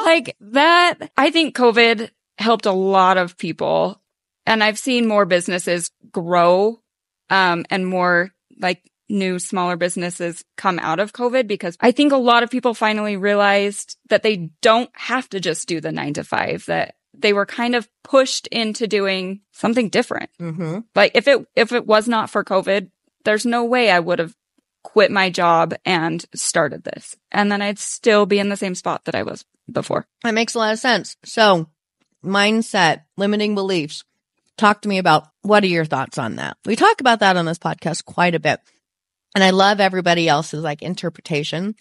like 0.05 0.35
that, 0.41 1.11
I 1.17 1.31
think 1.31 1.55
COVID 1.55 2.09
helped 2.37 2.65
a 2.65 2.71
lot 2.71 3.17
of 3.17 3.37
people. 3.37 4.01
And 4.45 4.63
I've 4.63 4.79
seen 4.79 5.07
more 5.07 5.25
businesses 5.25 5.91
grow, 6.11 6.81
um, 7.29 7.65
and 7.69 7.87
more 7.87 8.31
like 8.59 8.81
new 9.07 9.39
smaller 9.39 9.75
businesses 9.75 10.43
come 10.57 10.79
out 10.79 10.99
of 10.99 11.13
COVID 11.13 11.47
because 11.47 11.77
I 11.79 11.91
think 11.91 12.11
a 12.11 12.17
lot 12.17 12.43
of 12.43 12.49
people 12.49 12.73
finally 12.73 13.17
realized 13.17 13.97
that 14.09 14.23
they 14.23 14.49
don't 14.61 14.89
have 14.93 15.29
to 15.29 15.39
just 15.39 15.67
do 15.67 15.81
the 15.81 15.91
nine 15.91 16.13
to 16.13 16.23
five, 16.23 16.65
that 16.65 16.95
they 17.13 17.33
were 17.33 17.45
kind 17.45 17.75
of 17.75 17.87
pushed 18.03 18.47
into 18.47 18.87
doing 18.87 19.41
something 19.51 19.89
different. 19.89 20.29
mm-hmm. 20.39 20.79
Like 20.95 21.11
if 21.15 21.27
it, 21.27 21.45
if 21.55 21.71
it 21.71 21.85
was 21.85 22.07
not 22.07 22.29
for 22.29 22.43
COVID, 22.43 22.89
there's 23.25 23.45
no 23.45 23.65
way 23.65 23.91
I 23.91 23.99
would 23.99 24.19
have 24.19 24.35
quit 24.83 25.11
my 25.11 25.29
job 25.29 25.73
and 25.85 26.25
started 26.33 26.83
this. 26.83 27.15
And 27.31 27.51
then 27.51 27.61
I'd 27.61 27.79
still 27.79 28.25
be 28.25 28.39
in 28.39 28.49
the 28.49 28.57
same 28.57 28.75
spot 28.75 29.05
that 29.05 29.15
I 29.15 29.23
was 29.23 29.45
before. 29.71 30.05
That 30.23 30.33
makes 30.33 30.55
a 30.55 30.59
lot 30.59 30.73
of 30.73 30.79
sense. 30.79 31.17
So, 31.23 31.69
mindset, 32.23 33.03
limiting 33.17 33.55
beliefs. 33.55 34.03
Talk 34.57 34.81
to 34.81 34.89
me 34.89 34.97
about 34.97 35.27
what 35.41 35.63
are 35.63 35.67
your 35.67 35.85
thoughts 35.85 36.17
on 36.17 36.35
that? 36.35 36.57
We 36.65 36.75
talk 36.75 37.01
about 37.01 37.19
that 37.19 37.37
on 37.37 37.45
this 37.45 37.57
podcast 37.57 38.05
quite 38.05 38.35
a 38.35 38.39
bit. 38.39 38.59
And 39.33 39.43
I 39.43 39.51
love 39.51 39.79
everybody 39.79 40.27
else's 40.27 40.63
like 40.63 40.81
interpretation. 40.81 41.75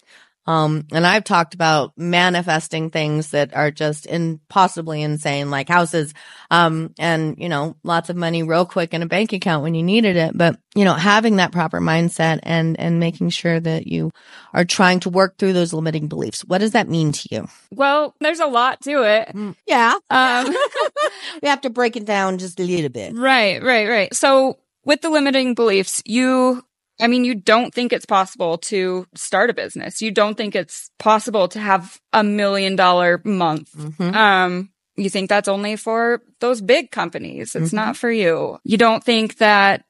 Um, 0.47 0.87
and 0.91 1.05
I've 1.05 1.23
talked 1.23 1.53
about 1.53 1.93
manifesting 1.97 2.89
things 2.89 3.31
that 3.31 3.55
are 3.55 3.69
just 3.69 4.07
impossibly 4.07 5.03
insane, 5.03 5.51
like 5.51 5.69
houses, 5.69 6.13
um, 6.49 6.93
and, 6.97 7.35
you 7.37 7.47
know, 7.47 7.75
lots 7.83 8.09
of 8.09 8.15
money 8.15 8.41
real 8.41 8.65
quick 8.65 8.93
in 8.93 9.03
a 9.03 9.07
bank 9.07 9.33
account 9.33 9.63
when 9.63 9.75
you 9.75 9.83
needed 9.83 10.15
it. 10.15 10.35
But, 10.35 10.57
you 10.75 10.83
know, 10.83 10.93
having 10.93 11.35
that 11.35 11.51
proper 11.51 11.79
mindset 11.79 12.39
and, 12.43 12.79
and 12.79 12.99
making 12.99 13.29
sure 13.29 13.59
that 13.59 13.85
you 13.85 14.11
are 14.53 14.65
trying 14.65 14.99
to 15.01 15.09
work 15.09 15.37
through 15.37 15.53
those 15.53 15.73
limiting 15.73 16.07
beliefs. 16.07 16.43
What 16.43 16.57
does 16.57 16.71
that 16.71 16.89
mean 16.89 17.11
to 17.11 17.27
you? 17.29 17.47
Well, 17.71 18.15
there's 18.19 18.39
a 18.39 18.47
lot 18.47 18.81
to 18.81 19.03
it. 19.03 19.55
Yeah. 19.67 19.93
Um, 20.09 20.55
we 21.41 21.49
have 21.49 21.61
to 21.61 21.69
break 21.69 21.95
it 21.95 22.05
down 22.05 22.39
just 22.39 22.59
a 22.59 22.63
little 22.63 22.89
bit. 22.89 23.15
right, 23.15 23.61
right, 23.61 23.87
right. 23.87 24.13
So 24.13 24.57
with 24.83 25.01
the 25.01 25.09
limiting 25.09 25.53
beliefs, 25.53 26.01
you, 26.05 26.63
I 27.01 27.07
mean, 27.07 27.25
you 27.25 27.35
don't 27.35 27.73
think 27.73 27.91
it's 27.93 28.05
possible 28.05 28.57
to 28.59 29.05
start 29.15 29.49
a 29.49 29.53
business. 29.53 30.01
You 30.01 30.11
don't 30.11 30.35
think 30.35 30.55
it's 30.55 30.89
possible 30.99 31.47
to 31.49 31.59
have 31.59 31.99
a 32.13 32.23
million 32.23 32.75
dollar 32.75 33.21
month. 33.25 33.71
Mm-hmm. 33.73 34.15
Um, 34.15 34.69
you 34.95 35.09
think 35.09 35.29
that's 35.29 35.47
only 35.47 35.75
for 35.77 36.21
those 36.39 36.61
big 36.61 36.91
companies. 36.91 37.55
It's 37.55 37.71
Mhm. 37.71 37.73
not 37.73 37.97
for 37.97 38.11
you. 38.11 38.59
You 38.63 38.77
don't 38.77 39.03
think 39.03 39.37
that 39.37 39.83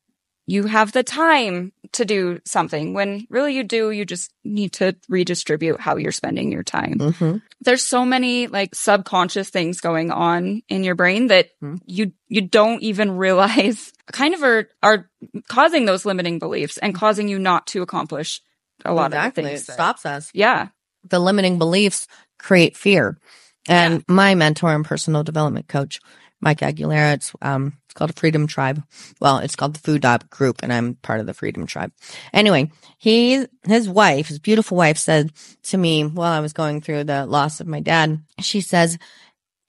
you 0.47 0.63
have 0.65 0.91
the 0.91 1.03
time 1.03 1.71
to 1.93 2.05
do 2.05 2.39
something 2.45 2.93
when 2.93 3.25
really 3.29 3.55
you 3.55 3.63
do. 3.63 3.91
You 3.91 4.05
just 4.05 4.31
need 4.43 4.73
to 4.73 4.95
redistribute 5.09 5.79
how 5.79 5.97
you're 5.97 6.11
spending 6.11 6.51
your 6.51 6.63
time. 6.63 6.95
Mm-hmm. 6.99 7.37
There's 7.63 7.85
so 7.85 8.03
many 8.05 8.47
like 8.47 8.73
subconscious 8.75 9.49
things 9.49 9.81
going 9.81 10.11
on 10.11 10.61
in 10.67 10.83
your 10.83 10.95
brain 10.95 11.27
that 11.27 11.49
Mhm. 11.61 11.79
you, 11.85 12.11
you 12.27 12.41
don't 12.41 12.81
even 12.81 13.11
realize 13.17 13.93
kind 14.11 14.33
of 14.33 14.43
are, 14.43 14.67
are 14.81 15.09
causing 15.47 15.85
those 15.85 16.05
limiting 16.05 16.39
beliefs 16.39 16.77
and 16.77 16.93
causing 16.95 17.27
you 17.27 17.37
not 17.39 17.67
to 17.67 17.81
accomplish 17.81 18.41
a 18.83 18.93
lot 18.93 19.11
exactly. 19.11 19.43
of 19.43 19.49
things. 19.49 19.61
it 19.63 19.67
that- 19.67 19.73
stops 19.73 20.05
us. 20.05 20.31
Yeah. 20.33 20.69
the 21.09 21.19
limiting 21.19 21.57
beliefs 21.57 22.07
create 22.39 22.75
fear. 22.77 23.17
And 23.69 24.03
my 24.07 24.33
mentor 24.35 24.73
and 24.73 24.83
personal 24.83 25.23
development 25.23 25.67
coach, 25.67 25.99
Mike 26.41 26.59
Aguilera, 26.61 27.13
it's 27.13 27.31
um 27.43 27.73
it's 27.91 27.97
called 27.97 28.11
a 28.11 28.13
Freedom 28.13 28.47
Tribe. 28.47 28.81
Well, 29.19 29.39
it's 29.39 29.57
called 29.57 29.73
the 29.73 29.81
Food 29.81 30.01
Dog 30.01 30.29
Group, 30.29 30.63
and 30.63 30.71
I'm 30.71 30.95
part 30.95 31.19
of 31.19 31.25
the 31.25 31.33
Freedom 31.33 31.65
Tribe. 31.65 31.91
Anyway, 32.31 32.71
he 32.97 33.45
his 33.65 33.89
wife, 33.89 34.29
his 34.29 34.39
beautiful 34.39 34.77
wife, 34.77 34.97
said 34.97 35.33
to 35.63 35.77
me 35.77 36.05
while 36.05 36.31
I 36.31 36.39
was 36.39 36.53
going 36.53 36.79
through 36.79 37.03
the 37.03 37.25
loss 37.25 37.59
of 37.59 37.67
my 37.67 37.81
dad, 37.81 38.21
she 38.39 38.61
says, 38.61 38.97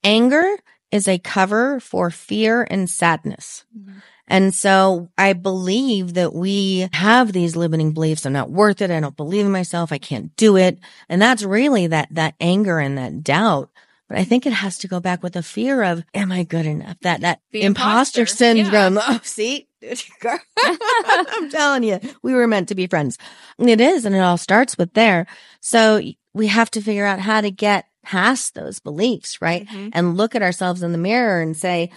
anger 0.05 0.45
is 0.89 1.09
a 1.09 1.19
cover 1.19 1.81
for 1.81 2.09
fear 2.09 2.65
and 2.69 2.89
sadness. 2.89 3.65
Mm-hmm. 3.77 3.99
And 4.29 4.55
so 4.55 5.09
I 5.17 5.33
believe 5.33 6.13
that 6.13 6.33
we 6.33 6.87
have 6.93 7.33
these 7.33 7.57
limiting 7.57 7.91
beliefs. 7.91 8.25
I'm 8.25 8.31
not 8.31 8.49
worth 8.49 8.81
it. 8.81 8.89
I 8.89 9.01
don't 9.01 9.17
believe 9.17 9.45
in 9.45 9.51
myself. 9.51 9.91
I 9.91 9.97
can't 9.97 10.33
do 10.37 10.55
it. 10.55 10.79
And 11.09 11.21
that's 11.21 11.43
really 11.43 11.87
that, 11.87 12.07
that 12.11 12.35
anger 12.39 12.79
and 12.79 12.97
that 12.97 13.21
doubt. 13.21 13.69
But 14.09 14.17
I 14.17 14.23
think 14.25 14.45
it 14.45 14.53
has 14.53 14.77
to 14.79 14.87
go 14.87 14.99
back 14.99 15.23
with 15.23 15.35
a 15.35 15.43
fear 15.43 15.81
of, 15.83 16.03
am 16.13 16.31
I 16.31 16.43
good 16.43 16.65
enough? 16.65 16.97
That, 17.01 17.21
that 17.21 17.39
The 17.51 17.61
imposter, 17.63 18.21
imposter, 18.21 18.25
syndrome. 18.25 18.99
Oh, 19.01 19.19
see, 19.23 19.67
Girl, 20.21 20.39
I'm 20.63 21.49
telling 21.49 21.83
you, 21.83 21.99
we 22.21 22.33
were 22.33 22.47
meant 22.47 22.69
to 22.69 22.75
be 22.75 22.87
friends. 22.87 23.17
It 23.59 23.81
is. 23.81 24.05
And 24.05 24.15
it 24.15 24.19
all 24.19 24.37
starts 24.37 24.77
with 24.77 24.93
there. 24.93 25.25
So 25.59 26.01
we 26.33 26.47
have 26.47 26.71
to 26.71 26.81
figure 26.81 27.05
out 27.05 27.19
how 27.19 27.41
to 27.41 27.51
get 27.51 27.85
past 28.01 28.53
those 28.55 28.79
beliefs, 28.79 29.41
right? 29.41 29.67
Mhm. 29.67 29.89
And 29.93 30.17
look 30.17 30.35
at 30.35 30.41
ourselves 30.41 30.83
in 30.83 30.91
the 30.91 30.97
mirror 30.97 31.41
and 31.41 31.55
say, 31.55 31.89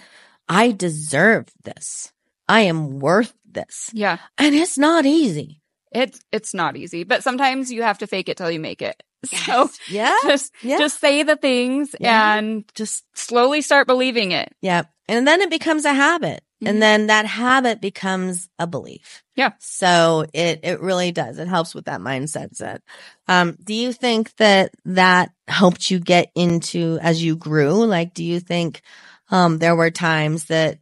I 0.49 0.71
deserve 0.71 1.47
this. 1.63 2.11
I 2.47 2.61
am 2.61 2.99
worth 2.99 3.33
this. 3.49 3.89
Yeah. 3.93 4.17
And 4.37 4.55
it's 4.55 4.77
not 4.77 5.05
easy. 5.05 5.61
It's 6.03 6.19
it's 6.31 6.53
not 6.53 6.77
easy, 6.77 7.03
but 7.03 7.23
sometimes 7.23 7.71
you 7.71 7.81
have 7.83 7.97
to 7.99 8.07
fake 8.07 8.29
it 8.29 8.37
till 8.37 8.51
you 8.51 8.59
make 8.59 8.81
it. 8.81 9.01
So 9.25 9.69
yeah. 9.89 10.13
just 10.23 10.53
Yeah. 10.61 10.77
just 10.77 10.99
say 10.99 11.23
the 11.23 11.35
things 11.35 11.95
Yeah. 11.99 12.35
and 12.37 12.63
Just, 12.75 13.03
slowly 13.15 13.61
start 13.61 13.87
believing 13.87 14.31
it. 14.31 14.53
yeah. 14.61 14.83
And 15.09 15.25
then 15.27 15.41
it 15.41 15.49
becomes 15.49 15.85
a 15.85 15.93
habit. 15.93 16.43
Mhm. 16.63 16.69
And 16.69 16.81
then 16.81 17.07
that 17.07 17.25
habit 17.25 17.81
becomes 17.81 18.47
a 18.59 18.67
belief. 18.67 19.23
Yeah. 19.35 19.51
So 19.59 20.25
it, 20.33 20.59
it 20.63 20.81
really 20.81 21.11
does. 21.11 21.39
It 21.39 21.47
helps 21.47 21.73
with 21.73 21.85
that 21.85 22.01
mindset 22.01 22.55
set. 22.55 22.81
Um, 23.27 23.57
do 23.63 23.73
you 23.73 23.91
think 23.93 24.35
that 24.37 24.73
that 24.85 25.31
helped 25.47 25.89
you 25.91 25.99
get 25.99 26.29
into 26.35 26.99
as 27.01 27.23
you 27.23 27.35
grew? 27.37 27.85
Like, 27.85 28.13
do 28.13 28.23
you 28.23 28.39
think, 28.39 28.81
um, 29.29 29.57
there 29.59 29.75
were 29.75 29.91
times 29.91 30.45
that, 30.45 30.79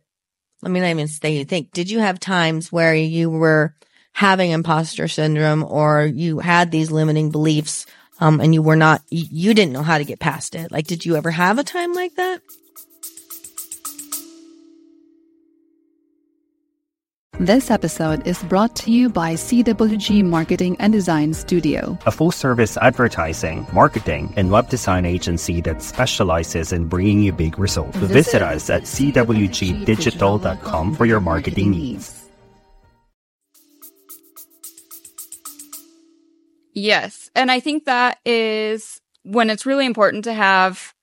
let 0.62 0.72
me 0.72 0.80
not 0.80 0.88
even 0.90 1.08
say 1.08 1.38
you 1.38 1.46
think, 1.46 1.72
did 1.72 1.90
you 1.90 2.00
have 2.00 2.20
times 2.20 2.72
where 2.72 2.96
you 2.96 3.30
were 3.30 3.76
having 4.16 4.52
imposter 4.52 5.10
syndrome 5.10 5.64
or 5.64 6.06
you 6.06 6.40
had 6.40 6.72
these 6.72 6.90
limiting 6.90 7.32
beliefs, 7.32 7.86
um, 8.22 8.40
and 8.40 8.54
you 8.54 8.62
were 8.62 8.78
not, 8.78 9.02
you, 9.10 9.26
you 9.30 9.54
didn't 9.54 9.74
know 9.74 9.84
how 9.84 9.98
to 9.98 10.06
get 10.06 10.20
past 10.20 10.56
it? 10.56 10.72
Like, 10.72 10.88
did 10.88 11.06
you 11.06 11.18
ever 11.18 11.32
have 11.32 11.60
a 11.60 11.64
time 11.64 11.94
like 11.94 12.16
that? 12.16 12.42
This 17.38 17.70
episode 17.70 18.26
is 18.26 18.42
brought 18.44 18.78
to 18.78 18.92
you 18.92 19.10
by 19.10 19.34
CWG 19.34 20.24
Marketing 20.24 20.78
and 20.80 20.94
Design 20.94 21.34
Studio. 21.34 22.00
a 22.06 22.12
full 22.12 22.32
service 22.32 22.78
advertising, 22.78 23.68
marketing, 23.74 24.34
and 24.38 24.50
web 24.50 24.70
design 24.70 25.06
agency 25.06 25.60
that 25.62 25.82
specializes 25.82 26.72
in 26.72 26.88
bringing 26.88 27.22
you 27.22 27.34
big 27.34 27.60
results. 27.60 27.98
Visit 27.98 28.42
us 28.42 28.70
at 28.70 28.84
cwgdigital.com 28.84 30.96
for 30.96 31.06
your 31.06 31.20
marketing 31.20 31.72
needs. 31.72 32.15
Yes. 36.76 37.32
And 37.34 37.50
I 37.50 37.60
think 37.60 37.86
that 37.86 38.20
is 38.26 39.02
when 39.24 39.50
it's 39.50 39.66
really 39.66 39.86
important 39.88 40.26
to 40.26 40.34
have 40.34 40.94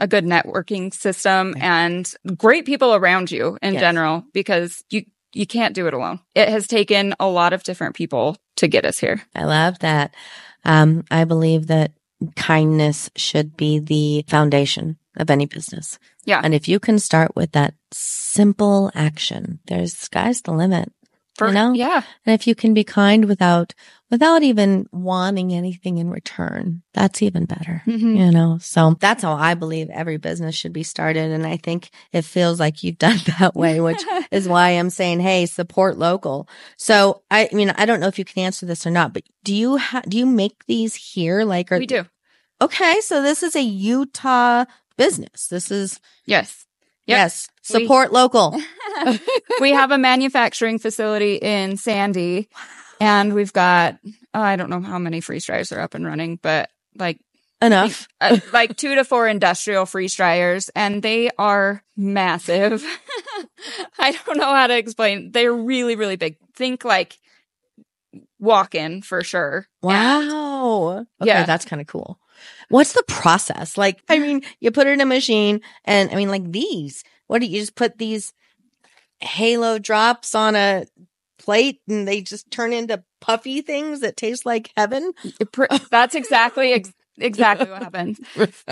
a 0.00 0.06
good 0.06 0.24
networking 0.24 0.92
system 0.92 1.54
and 1.58 2.12
great 2.36 2.66
people 2.66 2.94
around 2.94 3.30
you 3.30 3.56
in 3.62 3.74
Yes. 3.74 3.80
general 3.80 4.24
because 4.34 4.84
you 4.90 5.04
you 5.34 5.46
can't 5.46 5.74
do 5.74 5.86
it 5.86 5.94
alone. 5.94 6.20
It 6.34 6.50
has 6.50 6.66
taken 6.66 7.14
a 7.18 7.26
lot 7.26 7.54
of 7.54 7.62
different 7.62 7.94
people 7.94 8.36
to 8.56 8.68
get 8.68 8.84
us 8.84 8.98
here. 8.98 9.22
I 9.34 9.44
love 9.44 9.78
that. 9.78 10.14
Um, 10.62 11.04
I 11.10 11.24
believe 11.24 11.68
that 11.68 11.92
kindness 12.36 13.08
should 13.16 13.56
be 13.56 13.78
the 13.78 14.26
foundation 14.28 14.98
of 15.16 15.30
any 15.30 15.46
business. 15.46 15.98
Yeah. 16.26 16.42
And 16.44 16.52
if 16.52 16.68
you 16.68 16.78
can 16.78 16.98
start 16.98 17.34
with 17.34 17.52
that 17.52 17.72
simple 17.92 18.90
action, 18.94 19.60
there's 19.68 19.96
sky's 19.96 20.42
the 20.42 20.52
limit. 20.52 20.92
For, 21.42 21.48
You 21.48 21.54
know? 21.54 21.72
Yeah. 21.72 22.02
And 22.26 22.34
if 22.34 22.46
you 22.46 22.54
can 22.54 22.74
be 22.74 22.84
kind 22.84 23.26
without, 23.26 23.74
without 24.10 24.42
even 24.42 24.86
wanting 24.92 25.52
anything 25.52 25.98
in 25.98 26.10
return, 26.10 26.82
that's 26.94 27.22
even 27.22 27.44
better. 27.44 27.82
Mhm. 27.86 28.16
You 28.16 28.30
know, 28.30 28.58
so 28.60 28.96
that's 29.00 29.22
how 29.22 29.32
I 29.34 29.54
believe 29.54 29.88
every 29.90 30.16
business 30.18 30.54
should 30.54 30.72
be 30.72 30.82
started. 30.82 31.30
And 31.30 31.46
I 31.46 31.56
think 31.56 31.90
it 32.12 32.22
feels 32.22 32.60
like 32.60 32.82
you've 32.82 32.98
done 32.98 33.18
that 33.38 33.54
way, 33.54 33.80
which 33.80 34.02
is 34.30 34.48
why 34.48 34.70
I'm 34.70 34.90
saying, 34.90 35.20
Hey, 35.20 35.46
support 35.46 35.98
local. 35.98 36.48
So 36.76 37.22
I, 37.30 37.48
I 37.52 37.54
mean, 37.54 37.70
I 37.76 37.86
don't 37.86 38.00
know 38.00 38.08
if 38.08 38.18
you 38.18 38.24
can 38.24 38.42
answer 38.44 38.66
this 38.66 38.86
or 38.86 38.90
not, 38.90 39.12
but 39.12 39.22
do 39.44 39.54
you 39.54 39.78
ha- 39.78 40.02
do 40.08 40.18
you 40.18 40.26
make 40.26 40.66
these 40.66 40.94
here? 40.94 41.44
Like, 41.44 41.72
are, 41.72 41.78
we 41.78 41.86
do. 41.86 42.04
Okay. 42.60 43.00
So 43.00 43.22
this 43.22 43.42
is 43.42 43.56
a 43.56 43.62
Utah 43.62 44.64
business. 44.96 45.48
This 45.48 45.70
is, 45.70 46.00
Yes. 46.26 46.66
Yep. 47.06 47.16
yes, 47.18 47.48
We- 47.72 47.80
support 47.80 48.12
local. 48.12 48.60
we 49.60 49.70
have 49.70 49.90
a 49.90 49.98
manufacturing 49.98 50.78
facility 50.78 51.36
in 51.36 51.76
Sandy 51.76 52.48
and 53.00 53.34
we've 53.34 53.52
got 53.52 53.98
oh, 54.34 54.40
I 54.40 54.56
don't 54.56 54.70
know 54.70 54.80
how 54.80 54.98
many 54.98 55.20
freeze 55.20 55.44
dryers 55.44 55.72
are 55.72 55.80
up 55.80 55.94
and 55.94 56.06
running, 56.06 56.36
but 56.40 56.70
like 56.96 57.18
Enough. 57.60 58.08
uh, 58.20 58.38
like 58.52 58.76
two 58.76 58.96
to 58.96 59.04
four 59.04 59.28
industrial 59.28 59.86
freeze 59.86 60.16
dryers, 60.16 60.68
and 60.74 61.00
they 61.00 61.30
are 61.38 61.84
massive. 61.96 62.84
I 64.00 64.10
don't 64.12 64.36
know 64.36 64.52
how 64.52 64.66
to 64.66 64.76
explain. 64.76 65.30
They're 65.30 65.54
really, 65.54 65.94
really 65.94 66.16
big. 66.16 66.38
Think 66.56 66.84
like 66.84 67.18
walk 68.40 68.74
in 68.74 69.00
for 69.02 69.22
sure. 69.22 69.68
Wow. 69.80 70.90
Okay, 70.98 71.06
Yeah. 71.22 71.44
that's 71.44 71.64
kind 71.64 71.80
of 71.80 71.86
cool. 71.86 72.18
What's 72.72 72.94
the 72.94 73.04
process? 73.06 73.76
Like, 73.76 74.02
I 74.08 74.18
mean, 74.18 74.42
you 74.60 74.70
put 74.70 74.86
it 74.86 74.94
in 74.94 75.00
a 75.02 75.06
machine 75.06 75.60
and 75.84 76.10
I 76.10 76.14
mean, 76.16 76.28
like 76.30 76.50
these, 76.50 77.04
what 77.26 77.40
do 77.40 77.46
you 77.46 77.60
just 77.60 77.74
put 77.74 77.98
these 77.98 78.32
halo 79.20 79.78
drops 79.78 80.34
on 80.34 80.56
a 80.56 80.84
plate 81.38 81.80
and 81.88 82.08
they 82.08 82.22
just 82.22 82.50
turn 82.50 82.72
into 82.72 83.04
puffy 83.20 83.60
things 83.60 84.00
that 84.00 84.16
taste 84.16 84.46
like 84.46 84.70
heaven? 84.76 85.12
That's 85.90 86.14
exactly 86.14 86.72
ex- 86.72 86.92
exactly 87.18 87.68
what 87.70 87.82
happens. 87.82 88.18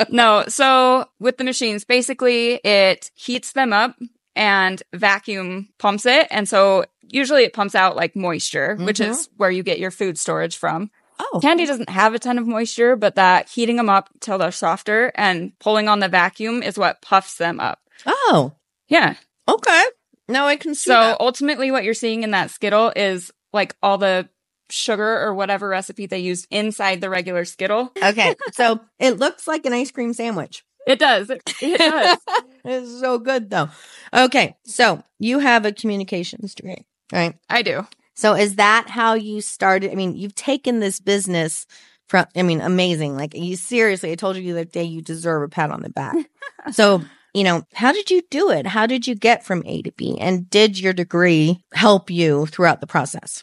No, 0.09 0.45
so 0.49 1.07
with 1.19 1.37
the 1.37 1.45
machines, 1.45 1.85
basically 1.85 2.55
it 2.65 3.11
heats 3.15 3.53
them 3.53 3.73
up 3.73 3.97
and 4.35 4.83
vacuum 4.95 5.69
pumps 5.79 6.07
it, 6.07 6.27
and 6.31 6.49
so 6.49 6.85
usually 7.03 7.43
it 7.45 7.53
pumps 7.53 7.75
out 7.75 7.97
like 7.97 8.17
moisture, 8.17 8.77
which 8.77 8.99
Mhm. 9.01 9.11
is 9.11 9.29
where 9.37 9.51
you 9.51 9.63
get 9.63 9.79
your 9.79 9.91
food 9.91 10.17
storage 10.19 10.57
from. 10.57 10.91
Oh, 11.23 11.39
Candy 11.43 11.67
doesn't 11.67 11.91
have 11.91 12.15
a 12.15 12.19
ton 12.19 12.39
of 12.39 12.47
moisture, 12.47 12.97
but 12.97 13.17
that 13.17 13.49
heating 13.49 13.77
them 13.77 13.91
up 13.91 14.09
till 14.21 14.39
they're 14.39 14.51
softer 14.51 15.13
and 15.15 15.53
pulling 15.59 15.89
on 15.89 16.01
the 16.01 16.09
vacuum 16.09 16.63
is 16.63 16.79
what 16.79 17.03
puffs 17.03 17.37
them 17.37 17.61
up. 17.61 17.79
oh, 18.07 18.55
Yeah. 18.89 19.15
okay. 19.47 19.83
Now 20.29 20.47
I 20.47 20.57
can 20.57 20.75
see 20.75 20.89
So 20.91 20.95
that. 20.95 21.17
ultimately, 21.21 21.71
what 21.71 21.85
you're 21.85 21.93
seeing 21.95 22.23
in 22.23 22.31
that 22.31 22.51
Skittle 22.51 22.93
is 22.97 23.31
like 23.53 23.75
all 23.83 23.99
the 23.99 24.29
sugar 24.71 25.21
or 25.21 25.35
whatever 25.35 25.69
recipe 25.69 26.07
they 26.07 26.21
used 26.21 26.47
inside 26.51 27.01
the 27.01 27.11
regular 27.11 27.45
Skittle. 27.45 27.93
Okay, 28.03 28.37
so 28.53 28.81
it 29.01 29.19
looks 29.19 29.49
like 29.49 29.67
an 29.67 29.73
ice 29.73 29.91
cream 29.91 30.13
sandwich. 30.13 30.65
It 30.87 30.99
does. 31.01 31.29
It, 31.31 31.43
it 31.61 31.79
does. 31.79 32.19
it's 32.65 33.01
so 33.01 33.19
good 33.19 33.51
though. 33.51 33.69
Okay, 34.15 34.57
so 34.65 35.03
you 35.19 35.41
have 35.41 35.67
a 35.67 35.73
communications 35.73 36.55
degree, 36.55 36.87
right? 37.13 37.35
I 37.51 37.63
do. 37.63 37.87
So 38.21 38.35
is 38.35 38.57
that 38.57 38.91
how 38.91 39.15
you 39.15 39.41
started? 39.41 39.93
I 39.93 39.95
mean, 39.95 40.15
you've 40.15 40.35
taken 40.35 40.79
this 40.79 41.01
business 41.01 41.65
from, 42.07 42.27
I 42.37 42.43
mean, 42.43 42.61
amazing. 42.61 43.17
Like 43.17 43.35
you 43.35 43.57
seriously, 43.57 44.13
I 44.13 44.15
told 44.15 44.37
you 44.37 44.43
the 44.43 44.61
other 44.61 44.65
day 44.67 44.85
you 44.85 45.01
deserve 45.01 45.43
a 45.43 45.49
pat 45.49 45.71
on 45.71 45.81
the 45.81 45.89
back. 45.89 46.15
so, 46.71 47.01
you 47.33 47.45
know, 47.45 47.65
how 47.73 47.93
did 47.93 48.11
you 48.11 48.21
do 48.31 48.51
it? 48.51 48.67
How 48.67 48.85
did 48.85 49.07
you 49.07 49.15
get 49.15 49.43
from 49.43 49.63
A 49.65 49.81
to 49.81 49.93
B? 49.93 50.19
And 50.21 50.51
did 50.51 50.79
your 50.79 50.93
degree 50.93 51.65
help 51.73 52.11
you 52.11 52.45
throughout 52.45 52.83
the 52.83 52.87
process? 52.87 53.43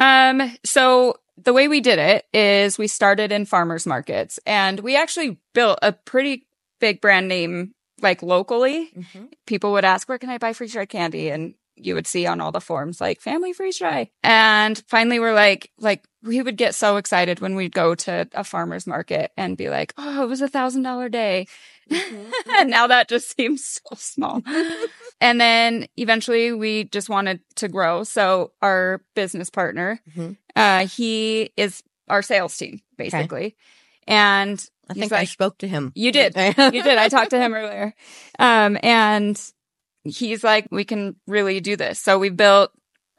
Um, 0.00 0.52
so 0.64 1.14
the 1.36 1.52
way 1.52 1.68
we 1.68 1.80
did 1.80 2.00
it 2.00 2.26
is 2.32 2.76
we 2.76 2.88
started 2.88 3.30
in 3.30 3.44
farmers 3.44 3.86
markets 3.86 4.40
and 4.44 4.80
we 4.80 4.96
actually 4.96 5.38
built 5.54 5.78
a 5.80 5.92
pretty 5.92 6.44
big 6.80 7.00
brand 7.00 7.28
name 7.28 7.72
like 8.02 8.20
locally. 8.24 8.90
People 9.46 9.70
would 9.72 9.84
ask, 9.84 10.08
where 10.08 10.18
can 10.18 10.28
I 10.28 10.38
buy 10.38 10.54
freeze 10.54 10.72
dried 10.72 10.88
candy? 10.88 11.28
And 11.28 11.54
you 11.84 11.94
would 11.94 12.06
see 12.06 12.26
on 12.26 12.40
all 12.40 12.52
the 12.52 12.60
forums 12.60 13.00
like 13.00 13.20
family 13.20 13.52
freeze 13.52 13.78
dry. 13.78 14.10
And 14.22 14.82
finally 14.86 15.18
we're 15.18 15.34
like, 15.34 15.70
like 15.78 16.04
we 16.22 16.42
would 16.42 16.56
get 16.56 16.74
so 16.74 16.96
excited 16.96 17.40
when 17.40 17.54
we'd 17.54 17.72
go 17.74 17.94
to 17.94 18.28
a 18.32 18.44
farmer's 18.44 18.86
market 18.86 19.30
and 19.36 19.56
be 19.56 19.70
like, 19.70 19.92
oh, 19.96 20.22
it 20.22 20.26
was 20.26 20.40
a 20.42 20.48
thousand 20.48 20.82
dollar 20.82 21.08
day. 21.08 21.46
and 21.90 22.70
now 22.70 22.86
that 22.88 23.08
just 23.08 23.34
seems 23.36 23.64
so 23.64 23.96
small. 23.96 24.42
and 25.20 25.40
then 25.40 25.86
eventually 25.96 26.52
we 26.52 26.84
just 26.84 27.08
wanted 27.08 27.40
to 27.56 27.68
grow. 27.68 28.04
So 28.04 28.52
our 28.60 29.00
business 29.14 29.48
partner, 29.50 30.00
Mhm. 30.14 30.36
uh, 30.56 30.86
he 30.86 31.50
is 31.56 31.82
our 32.08 32.22
sales 32.22 32.56
team, 32.56 32.80
basically. 32.96 33.56
And 34.06 34.62
I 34.90 34.94
think 34.94 35.12
I 35.12 35.24
spoke 35.24 35.58
to 35.58 35.68
him. 35.68 35.92
You 35.94 36.12
did. 36.12 36.34
you 36.34 36.82
did. 36.82 36.98
I 36.98 37.08
talked 37.08 37.30
to 37.30 37.38
him 37.38 37.52
earlier. 37.54 37.94
Um, 38.38 38.78
and 38.82 39.38
he's 40.10 40.42
like, 40.44 40.66
we 40.70 40.84
can 40.84 41.16
really 41.26 41.60
do 41.60 41.76
this. 41.76 41.98
So 42.00 42.18
we 42.18 42.28
built 42.30 42.70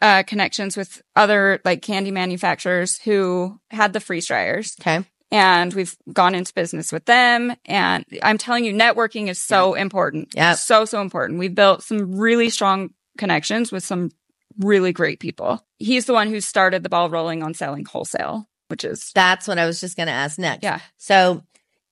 uh, 0.01 0.23
connections 0.23 0.77
with 0.77 1.01
other 1.15 1.59
like 1.65 1.81
candy 1.81 2.11
manufacturers 2.11 2.99
who 3.01 3.59
had 3.69 3.93
the 3.93 3.99
freeze 3.99 4.27
dryers 4.27 4.75
Okay. 4.79 5.03
and 5.31 5.73
we've 5.73 5.95
gone 6.13 6.35
into 6.35 6.53
business 6.53 6.91
with 6.93 7.05
them. 7.05 7.53
And 7.65 8.05
I'm 8.23 8.37
telling 8.37 8.63
you, 8.63 8.73
networking 8.73 9.27
is 9.27 9.41
so 9.41 9.73
important. 9.73 10.29
Yeah. 10.35 10.55
So, 10.55 10.85
so 10.85 11.01
important. 11.01 11.39
We've 11.39 11.53
built 11.53 11.83
some 11.83 12.15
really 12.17 12.49
strong 12.49 12.91
connections 13.17 13.71
with 13.73 13.83
some 13.83 14.11
really 14.57 14.93
great 14.93 15.19
people. 15.19 15.65
He's 15.77 16.05
the 16.05 16.13
one 16.13 16.29
who 16.29 16.39
started 16.41 16.83
the 16.83 16.89
ball 16.89 17.09
rolling 17.09 17.43
on 17.43 17.53
selling 17.53 17.83
wholesale, 17.85 18.47
which 18.69 18.85
is, 18.85 19.11
That's 19.13 19.47
what 19.47 19.59
I 19.59 19.65
was 19.65 19.81
just 19.81 19.97
going 19.97 20.07
to 20.07 20.13
ask 20.13 20.39
next. 20.39 20.63
yeah. 20.63 20.79
So 20.97 21.43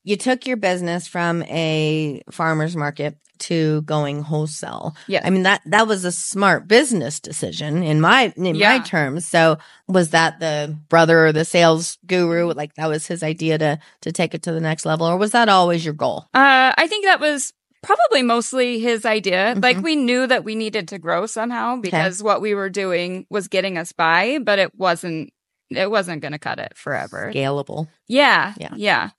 you 0.03 0.15
took 0.15 0.47
your 0.47 0.55
business 0.57 1.07
from 1.07 1.43
a 1.43 2.21
farmer's 2.31 2.75
market 2.77 3.17
to 3.39 3.81
going 3.83 4.21
wholesale. 4.23 4.95
Yeah. 5.07 5.21
I 5.23 5.29
mean 5.29 5.43
that 5.43 5.61
that 5.65 5.87
was 5.87 6.05
a 6.05 6.11
smart 6.11 6.67
business 6.67 7.19
decision 7.19 7.83
in 7.83 8.01
my 8.01 8.33
in 8.35 8.57
my 8.59 8.79
terms. 8.79 9.25
So 9.25 9.57
was 9.87 10.09
that 10.11 10.39
the 10.39 10.77
brother 10.89 11.27
or 11.27 11.31
the 11.31 11.45
sales 11.45 11.97
guru 12.05 12.51
like 12.53 12.73
that 12.75 12.87
was 12.87 13.07
his 13.07 13.23
idea 13.23 13.57
to 13.57 13.79
to 14.01 14.11
take 14.11 14.33
it 14.33 14.43
to 14.43 14.51
the 14.51 14.61
next 14.61 14.85
level 14.85 15.07
or 15.07 15.17
was 15.17 15.31
that 15.31 15.49
always 15.49 15.83
your 15.85 15.93
goal? 15.93 16.25
Uh, 16.33 16.73
I 16.77 16.87
think 16.87 17.05
that 17.05 17.19
was 17.19 17.53
probably 17.83 18.23
mostly 18.23 18.79
his 18.79 19.05
idea. 19.05 19.53
Mhm. 19.55 19.63
Like 19.63 19.77
we 19.81 19.95
knew 19.95 20.27
that 20.27 20.43
we 20.43 20.55
needed 20.55 20.87
to 20.89 20.97
grow 20.97 21.25
somehow 21.25 21.77
because 21.77 22.23
what 22.23 22.41
we 22.41 22.53
were 22.55 22.69
doing 22.69 23.25
was 23.29 23.47
getting 23.47 23.77
us 23.77 23.91
by, 23.91 24.39
but 24.43 24.59
it 24.59 24.75
wasn't 24.75 25.31
it 25.69 25.91
wasn't 25.91 26.21
going 26.21 26.31
to 26.31 26.39
cut 26.39 26.59
it 26.59 26.73
forever. 26.77 27.31
Scalable. 27.33 27.89
Yeah. 28.07 28.53
Yeah. 28.57 28.69
Yeah. 28.75 29.09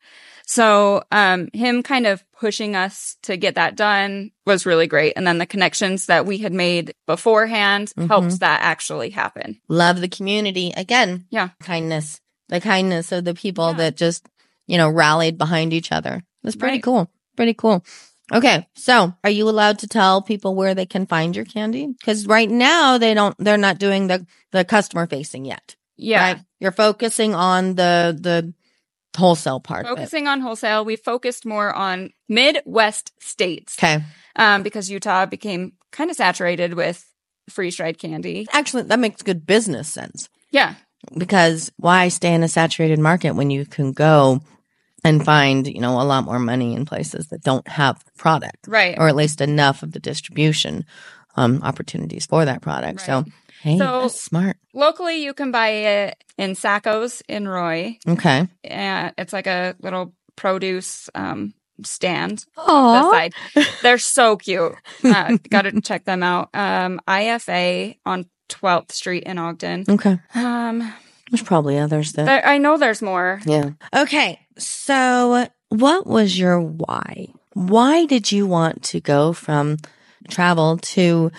So, 0.50 1.02
um, 1.12 1.49
him 1.52 1.83
kind 1.83 2.07
of 2.07 2.25
pushing 2.33 2.75
us 2.75 3.19
to 3.25 3.37
get 3.37 3.57
that 3.57 3.76
done 3.76 4.31
was 4.47 4.64
really 4.64 4.87
great. 4.87 5.12
And 5.14 5.26
then 5.26 5.37
the 5.37 5.45
connections 5.45 6.07
that 6.07 6.25
we 6.25 6.38
had 6.38 6.55
made 6.55 6.95
beforehand 7.07 7.93
Mhm. 7.99 8.09
helped 8.09 8.40
that 8.40 8.62
actually 8.62 9.11
happen. 9.11 9.61
Love 9.69 10.00
the 10.00 10.09
community. 10.09 10.73
Again, 10.75 11.26
Yeah. 11.28 11.50
kindness. 11.61 12.23
The 12.49 12.62
kindness 12.62 13.12
of 13.12 13.26
the 13.26 13.35
people 13.35 13.73
Yeah. 13.73 13.76
that 13.76 13.97
just, 13.99 14.26
you 14.67 14.78
know, 14.78 14.88
rallied 14.88 15.37
behind 15.37 15.75
each 15.75 15.93
other. 15.93 16.23
That's 16.43 16.57
pretty 16.57 16.76
Right. 16.76 16.83
cool. 16.83 17.11
Pretty 17.37 17.52
cool. 17.52 17.85
Okay. 18.33 18.67
So 18.75 19.12
are 19.23 19.31
you 19.31 19.50
allowed 19.50 19.81
to 19.81 19.87
tell 19.87 20.23
people 20.23 20.55
where 20.55 20.75
they 20.75 20.87
can 20.87 21.05
find 21.07 21.37
your 21.37 21.45
candy? 21.45 21.88
Cause 22.02 22.26
right 22.26 22.49
now 22.50 22.97
they 22.97 23.12
don't, 23.12 23.37
they're 23.38 23.59
not 23.59 23.78
doing 23.78 24.07
the, 24.07 24.25
the 24.52 24.64
customer 24.64 25.07
facing 25.07 25.45
yet. 25.45 25.76
Yeah. 25.99 26.23
Right? 26.23 26.38
You're 26.59 26.73
focusing 26.73 27.35
on 27.35 27.75
the, 27.75 28.17
the 28.19 28.55
wholesale 29.18 29.60
part. 29.60 29.87
Focusing 29.87 30.26
on 30.28 30.40
wholesale, 30.40 30.84
we 30.84 30.96
focused 30.96 31.44
more 31.44 31.72
on 31.75 32.10
Midwest 32.28 33.12
states. 33.20 33.76
Okay. 33.78 34.02
um, 34.37 34.62
because 34.62 34.90
Utah 34.90 35.26
became 35.26 35.72
kind 35.92 36.10
of 36.10 36.16
saturated 36.16 36.75
with 36.75 37.04
freeze 37.50 37.76
dried 37.76 37.98
candy. 37.98 38.46
Actually, 38.52 38.84
that 38.84 38.98
makes 38.98 39.22
good 39.22 39.44
business 39.46 39.88
sense. 39.88 40.28
Yeah. 40.50 40.75
because 41.16 41.70
why 41.76 42.08
stay 42.08 42.32
in 42.34 42.42
a 42.42 42.48
saturated 42.48 42.98
market 42.98 43.32
when 43.34 43.50
you 43.50 43.64
can 43.66 43.92
go 43.92 44.40
and 45.04 45.25
find 45.25 45.66
you 45.66 45.80
know 45.80 46.00
a 46.00 46.02
lot 46.04 46.25
more 46.25 46.38
money 46.40 46.75
in 46.75 46.84
places 46.84 47.28
that 47.28 47.42
don't 47.42 47.66
have 47.68 48.02
the 48.04 48.10
product 48.18 48.66
Right. 48.66 48.96
or 48.98 49.08
at 49.08 49.14
least 49.16 49.40
enough 49.40 49.82
of 49.84 49.92
the 49.92 50.00
distribution 50.00 50.84
um 51.37 51.60
opportunities 51.62 52.26
for 52.26 52.44
that 52.44 52.62
product 52.62 53.00
so 53.02 53.20
Right. 53.22 53.32
Hey 53.62 53.79
So- 53.79 54.09
smart 54.09 54.57
Locally, 54.75 55.25
you 55.25 55.35
can 55.35 55.50
buy 55.50 55.69
it 55.71 56.25
in 56.37 56.55
Sacco's 56.55 57.21
in 57.29 57.49
Roy. 57.49 57.99
okay 58.07 58.47
And 58.62 59.12
it's 59.19 59.33
like 59.33 59.47
a 59.49 59.75
little 59.81 60.14
produce 60.37 61.11
um, 61.16 61.53
stand. 61.83 62.38
the 62.55 62.62
oh 62.68 63.11
side. 63.12 63.33
They're 63.83 63.99
so 63.99 64.37
cute. 64.37 64.73
Uh, 65.03 65.37
Got 65.51 65.62
to 65.62 65.81
check 65.81 66.05
them 66.05 66.23
out. 66.23 66.51
Um, 66.55 67.01
IFA 67.09 67.97
on 68.07 68.27
12th 68.49 68.92
Street 68.92 69.25
in 69.25 69.37
Ogden. 69.38 69.85
okay 69.88 70.21
Um, 70.35 70.92
there's 71.31 71.42
probably 71.42 71.77
others 71.79 72.12
that 72.12 72.25
there, 72.27 72.47
I 72.47 72.59
know 72.59 72.79
there's 72.79 73.03
more. 73.03 73.40
yeah 73.44 73.71
okay 73.94 74.40
so 74.57 75.47
what 75.71 76.07
was 76.07 76.38
your 76.38 76.61
why 76.61 77.27
why 77.55 78.07
did 78.07 78.31
you 78.33 78.47
want 78.47 78.83
to 78.85 79.01
go 79.01 79.33
from 79.35 79.77
travel 80.31 80.79
to 80.79 81.31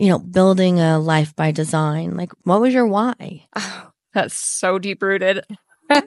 you 0.00 0.08
know 0.08 0.18
building 0.18 0.80
a 0.80 0.98
life 0.98 1.36
by 1.36 1.52
design 1.52 2.16
like 2.16 2.32
what 2.44 2.60
was 2.60 2.72
your 2.72 2.86
why 2.86 3.44
Oh, 3.54 3.90
that's 4.14 4.34
so 4.36 4.78
deep 4.78 5.02
rooted. 5.02 5.44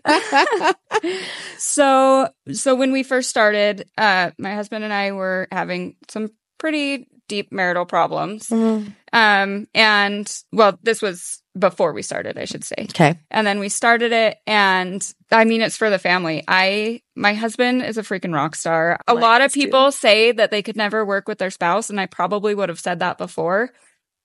so 1.58 2.30
so 2.52 2.76
when 2.76 2.92
we 2.92 3.04
first 3.04 3.30
started, 3.30 3.90
uh, 3.98 4.32
my 4.38 4.56
husband 4.56 4.84
and 4.84 4.94
I 4.94 5.12
were 5.12 5.48
having 5.52 5.96
some 6.10 6.30
pretty 6.58 7.08
deep 7.28 7.52
marital 7.52 7.86
problems. 7.86 8.48
Mhm. 8.50 8.96
Um, 9.14 9.68
and 9.76 10.30
well, 10.52 10.78
this 10.82 11.02
was 11.02 11.42
before 11.58 11.94
we 11.94 12.02
started, 12.02 12.38
I 12.38 12.46
should 12.46 12.64
say. 12.64 12.88
okay 12.90 13.20
And 13.30 13.46
then 13.46 13.60
we 13.60 13.70
started 13.70 14.12
it 14.12 14.40
and 14.48 15.08
I 15.32 15.46
mean 15.46 15.62
it's 15.62 15.78
for 15.78 15.92
the 15.92 16.00
family. 16.00 16.44
I 16.48 17.02
my 17.16 17.36
husband 17.36 17.84
is 17.84 18.00
a 18.00 18.02
freaking 18.02 18.34
rock 18.34 18.56
star. 18.56 19.00
A 19.08 19.14
lot 19.14 19.42
of 19.42 19.48
is 19.48 19.54
too. 19.54 19.60
people 19.62 19.92
say 19.92 20.32
that 20.32 20.50
they 20.50 20.64
could 20.64 20.76
never 20.76 21.06
work 21.06 21.28
with 21.28 21.38
their 21.38 21.52
spouse 21.52 21.92
and 21.92 22.00
I 22.02 22.08
probably 22.08 22.56
would 22.56 22.70
have 22.70 22.80
said 22.80 23.00
that 23.00 23.20
before. 23.20 23.70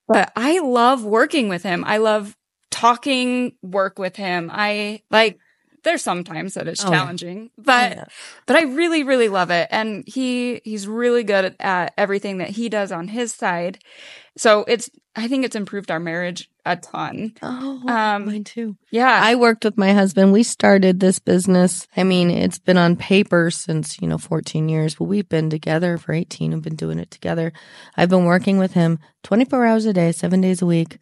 But 0.07 0.31
I 0.35 0.57
love 0.57 1.05
working 1.05 1.49
with 1.49 1.61
him. 1.61 1.83
I 1.85 1.97
love 1.97 2.35
talking 2.71 3.53
work 3.61 3.99
with 3.99 4.15
him. 4.15 4.49
I 4.51 5.03
like 5.11 5.37
there's 5.83 6.01
sometimes 6.01 6.55
that 6.55 6.67
it's 6.67 6.83
Oh, 6.83 6.91
yeah. 6.91 6.97
challenging, 6.99 7.51
but 7.57 7.91
Yeah. 7.91 8.03
but 8.47 8.55
I 8.55 8.63
really 8.63 9.03
really 9.03 9.29
love 9.29 9.51
it 9.51 9.67
and 9.69 10.03
he 10.07 10.61
he's 10.65 10.87
really 10.87 11.23
good 11.23 11.45
at, 11.45 11.55
at 11.59 11.93
everything 11.97 12.39
that 12.39 12.49
he 12.49 12.69
does 12.69 12.91
on 12.91 13.07
his 13.07 13.33
side. 13.33 13.77
So 14.39 14.63
it's 14.67 14.89
I 15.15 15.27
think 15.27 15.43
it's 15.43 15.55
improved 15.55 15.91
our 15.91 15.99
marriage 15.99 16.49
a 16.65 16.77
ton. 16.77 17.33
Oh, 17.41 17.83
Um, 17.87 18.25
mine 18.27 18.45
too. 18.45 18.77
Yeah. 18.89 19.19
I 19.21 19.35
worked 19.35 19.65
with 19.65 19.77
my 19.77 19.91
husband. 19.91 20.31
We 20.31 20.43
started 20.43 20.99
this 21.01 21.19
business. 21.19 21.87
I 21.97 22.03
mean, 22.05 22.29
it's 22.31 22.59
been 22.59 22.77
on 22.77 22.95
paper 22.95 23.51
since, 23.51 23.99
you 24.01 24.07
know, 24.07 24.17
14 24.17 24.69
years, 24.69 24.95
but 24.95 25.05
we've 25.05 25.27
been 25.27 25.49
together 25.49 25.97
for 25.97 26.13
18 26.13 26.53
and 26.53 26.61
been 26.61 26.75
doing 26.77 26.99
it 26.99 27.11
together. 27.11 27.51
I've 27.97 28.07
been 28.09 28.23
working 28.25 28.57
with 28.59 28.73
him 28.73 28.99
24 29.23 29.65
hours 29.65 29.85
a 29.85 29.93
day, 29.93 30.11
seven 30.13 30.39
days 30.41 30.61
a 30.61 30.65
week, 30.65 30.99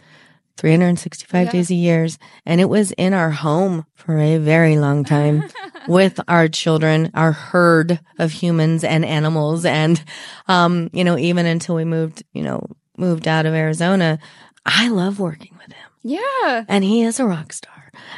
365 0.57 1.45
Yeah. 1.45 1.51
days 1.51 1.69
a 1.69 1.75
year. 1.75 2.07
And 2.45 2.59
it 2.59 2.69
was 2.69 2.91
in 2.93 3.13
our 3.13 3.29
home 3.31 3.85
for 3.93 4.17
a 4.17 4.37
very 4.37 4.77
long 4.77 5.03
time 5.03 5.43
with 5.87 6.19
our 6.27 6.47
children, 6.47 7.11
our 7.13 7.33
herd 7.33 7.99
of 8.17 8.31
humans 8.31 8.83
and 8.83 9.05
animals. 9.05 9.63
And, 9.65 10.01
um, 10.47 10.89
you 10.93 11.03
know, 11.03 11.17
even 11.19 11.45
until 11.45 11.75
we 11.75 11.85
moved, 11.85 12.23
you 12.33 12.41
know, 12.43 12.65
moved 12.97 13.27
out 13.27 13.45
of 13.45 13.53
Arizona, 13.53 14.19
I 14.65 14.89
love 14.89 15.19
working 15.19 15.53
with 15.57 15.71
him 15.73 15.89
yeah. 16.03 16.65
and 16.67 16.83
he 16.83 17.03
is 17.03 17.19
a 17.19 17.25
rock 17.25 17.53
star. 17.53 17.73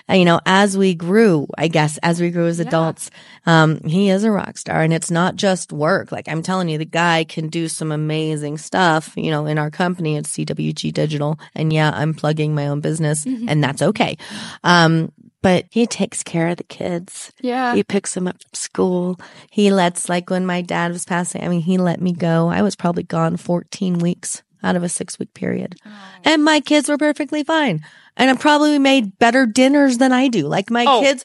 And, 0.07 0.19
you 0.19 0.25
know, 0.25 0.41
as 0.45 0.77
we 0.77 0.93
grew, 0.95 1.47
I 1.57 1.67
guess, 1.67 1.97
as 2.03 2.19
we 2.19 2.31
grew 2.31 2.47
as 2.47 2.59
Yeah. 2.59 2.65
adults, 2.67 3.09
um, 3.45 3.79
he 3.85 4.09
is 4.09 4.23
a 4.23 4.31
rock 4.31 4.57
star 4.57 4.81
and 4.81 4.91
it's 4.91 5.09
not 5.11 5.35
just 5.35 5.71
work. 5.71 6.11
Like 6.11 6.27
I'm 6.27 6.41
telling 6.41 6.67
you, 6.69 6.77
the 6.77 6.85
guy 6.85 7.23
can 7.23 7.47
do 7.47 7.67
some 7.67 7.91
amazing 7.91 8.57
stuff, 8.57 9.13
you 9.15 9.31
know, 9.31 9.45
in 9.45 9.57
our 9.57 9.69
company, 9.71 10.17
at 10.17 10.25
CWG 10.25 10.91
Digital. 10.91 11.39
And 11.55 11.71
yeah, 11.71 11.91
I'm 11.93 12.13
plugging 12.13 12.53
my 12.55 12.67
own 12.67 12.81
business 12.81 13.23
Mhm. 13.25 13.45
and 13.47 13.63
that's 13.63 13.81
okay. 13.81 14.17
Um, 14.63 15.11
but 15.41 15.65
he 15.71 15.87
takes 15.87 16.23
care 16.23 16.49
of 16.49 16.57
the 16.57 16.63
kids. 16.65 17.31
Yeah. 17.39 17.73
He 17.73 17.83
picks 17.83 18.13
them 18.13 18.27
up 18.27 18.41
from 18.41 18.49
school. 18.53 19.19
He 19.49 19.71
lets, 19.71 20.09
like 20.09 20.29
when 20.29 20.45
my 20.45 20.61
dad 20.61 20.91
was 20.91 21.05
passing, 21.05 21.43
I 21.43 21.47
mean, 21.47 21.61
he 21.61 21.77
let 21.77 22.01
me 22.01 22.11
go. 22.11 22.49
I 22.49 22.61
was 22.61 22.75
probably 22.75 23.03
gone 23.03 23.37
14 23.37 23.99
weeks 23.99 24.41
out 24.63 24.75
of 24.75 24.83
a 24.83 24.89
six 24.89 25.17
week 25.19 25.33
period 25.33 25.75
oh. 25.85 25.89
and 26.23 26.43
my 26.43 26.59
kids 26.59 26.89
were 26.89 26.97
perfectly 26.97 27.43
fine. 27.43 27.81
And 28.17 28.29
I 28.29 28.35
probably 28.35 28.77
made 28.79 29.17
better 29.17 29.45
dinners 29.45 29.97
than 29.97 30.11
I 30.11 30.27
do. 30.27 30.47
Like 30.47 30.69
my 30.69 30.85
Oh. 30.85 30.99
kids, 31.01 31.23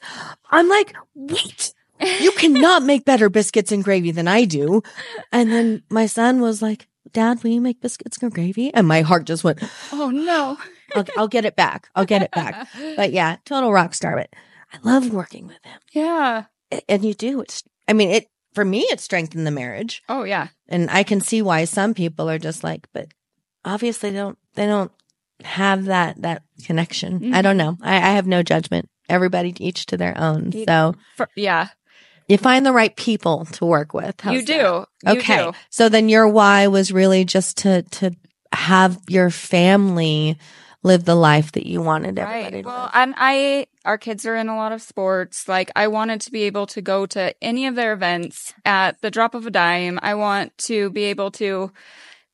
I'm 0.51 0.69
like, 0.69 0.95
wait, 1.13 1.73
you 2.21 2.31
cannot 2.37 2.83
make 2.83 3.03
better 3.03 3.29
biscuits 3.29 3.71
and 3.73 3.83
gravy 3.83 4.11
than 4.11 4.27
I 4.29 4.45
do. 4.45 4.81
And 5.31 5.51
then 5.51 5.83
my 5.89 6.05
son 6.05 6.39
was 6.39 6.61
like, 6.61 6.87
Dad, 7.11 7.43
will 7.43 7.51
you 7.51 7.61
make 7.61 7.81
biscuits 7.81 8.17
and 8.21 8.33
gravy? 8.33 8.73
And 8.73 8.87
my 8.87 9.01
heart 9.01 9.25
just 9.25 9.43
went, 9.43 9.59
oh 9.91 10.09
no. 10.09 10.57
I'll, 10.95 11.05
I'll 11.17 11.27
get 11.27 11.43
it 11.45 11.55
back. 11.57 11.89
I'll 11.95 12.05
get 12.05 12.21
it 12.21 12.31
back. 12.31 12.67
But 12.95 13.11
yeah, 13.11 13.37
total 13.43 13.73
rock 13.73 13.93
star. 13.93 14.15
But 14.15 14.29
I 14.71 14.77
love 14.89 15.11
working 15.11 15.47
with 15.47 15.59
him. 15.63 15.79
yeah. 15.91 16.45
And 16.87 17.03
you 17.03 17.13
do. 17.13 17.41
It's, 17.41 17.63
I 17.87 17.93
mean, 17.93 18.09
it, 18.09 18.27
for 18.53 18.63
me, 18.65 18.81
it 18.83 18.99
strengthened 19.01 19.45
the 19.45 19.51
marriage. 19.51 20.01
Oh 20.07 20.23
yeah. 20.23 20.47
And 20.69 20.89
I 20.89 21.03
can 21.03 21.19
see 21.19 21.41
why 21.41 21.65
some 21.65 21.93
people 21.93 22.29
are 22.29 22.39
just 22.39 22.63
like, 22.63 22.87
but 22.93 23.09
obviously 23.65 24.11
they 24.11 24.17
don't, 24.17 24.37
they 24.53 24.65
don't 24.67 24.91
have 25.43 25.85
that, 25.85 26.21
that 26.21 26.43
connection. 26.65 27.15
I 27.15 27.19
mm-hmm. 27.19 27.41
don't 27.41 27.57
know. 27.57 27.77
I, 27.81 27.95
I 27.97 28.11
have 28.11 28.27
no 28.27 28.41
judgment. 28.43 28.89
Everybody 29.09 29.53
each 29.59 29.85
to 29.87 29.97
their 29.97 30.17
own. 30.17 30.51
So 30.65 30.95
For, 31.17 31.27
yeah. 31.35 31.67
you 32.27 32.37
find 32.37 32.65
the 32.65 32.71
right 32.73 32.95
people 32.95 33.45
to 33.45 33.65
work 33.65 33.93
with. 33.93 34.19
How's 34.21 34.33
you 34.33 34.41
that? 34.41 34.47
do. 34.47 35.11
You 35.11 35.19
Okay. 35.19 35.37
do. 35.37 35.51
So 35.69 35.89
then 35.89 36.07
your 36.09 36.27
why 36.27 36.67
was 36.67 36.91
really 36.91 37.25
just 37.25 37.57
to, 37.57 37.81
to 37.83 38.15
have 38.53 38.99
your 39.09 39.29
family 39.29 40.37
live 40.81 41.03
the 41.03 41.15
life 41.15 41.51
that 41.53 41.65
you 41.67 41.81
wanted 41.81 42.17
everybody 42.19 42.55
Right. 42.57 42.61
to 42.63 42.67
Well, 42.67 42.81
live. 42.83 42.91
and 42.93 43.13
I, 43.17 43.67
our 43.85 43.97
kids 43.97 44.25
are 44.25 44.35
in 44.35 44.49
a 44.49 44.55
lot 44.55 44.71
of 44.71 44.81
sports. 44.83 45.47
Like, 45.47 45.71
I 45.75 45.87
wanted 45.87 46.21
to 46.21 46.31
be 46.31 46.43
able 46.43 46.67
to 46.67 46.81
go 46.81 47.05
to 47.07 47.33
any 47.43 47.65
of 47.65 47.75
their 47.75 47.91
events 47.93 48.53
at 48.63 49.01
the 49.01 49.09
drop 49.11 49.33
of 49.33 49.45
a 49.47 49.51
dime. 49.51 49.99
I 50.01 50.13
want 50.13 50.55
to 50.59 50.91
be 50.91 51.05
able 51.05 51.31
to, 51.31 51.71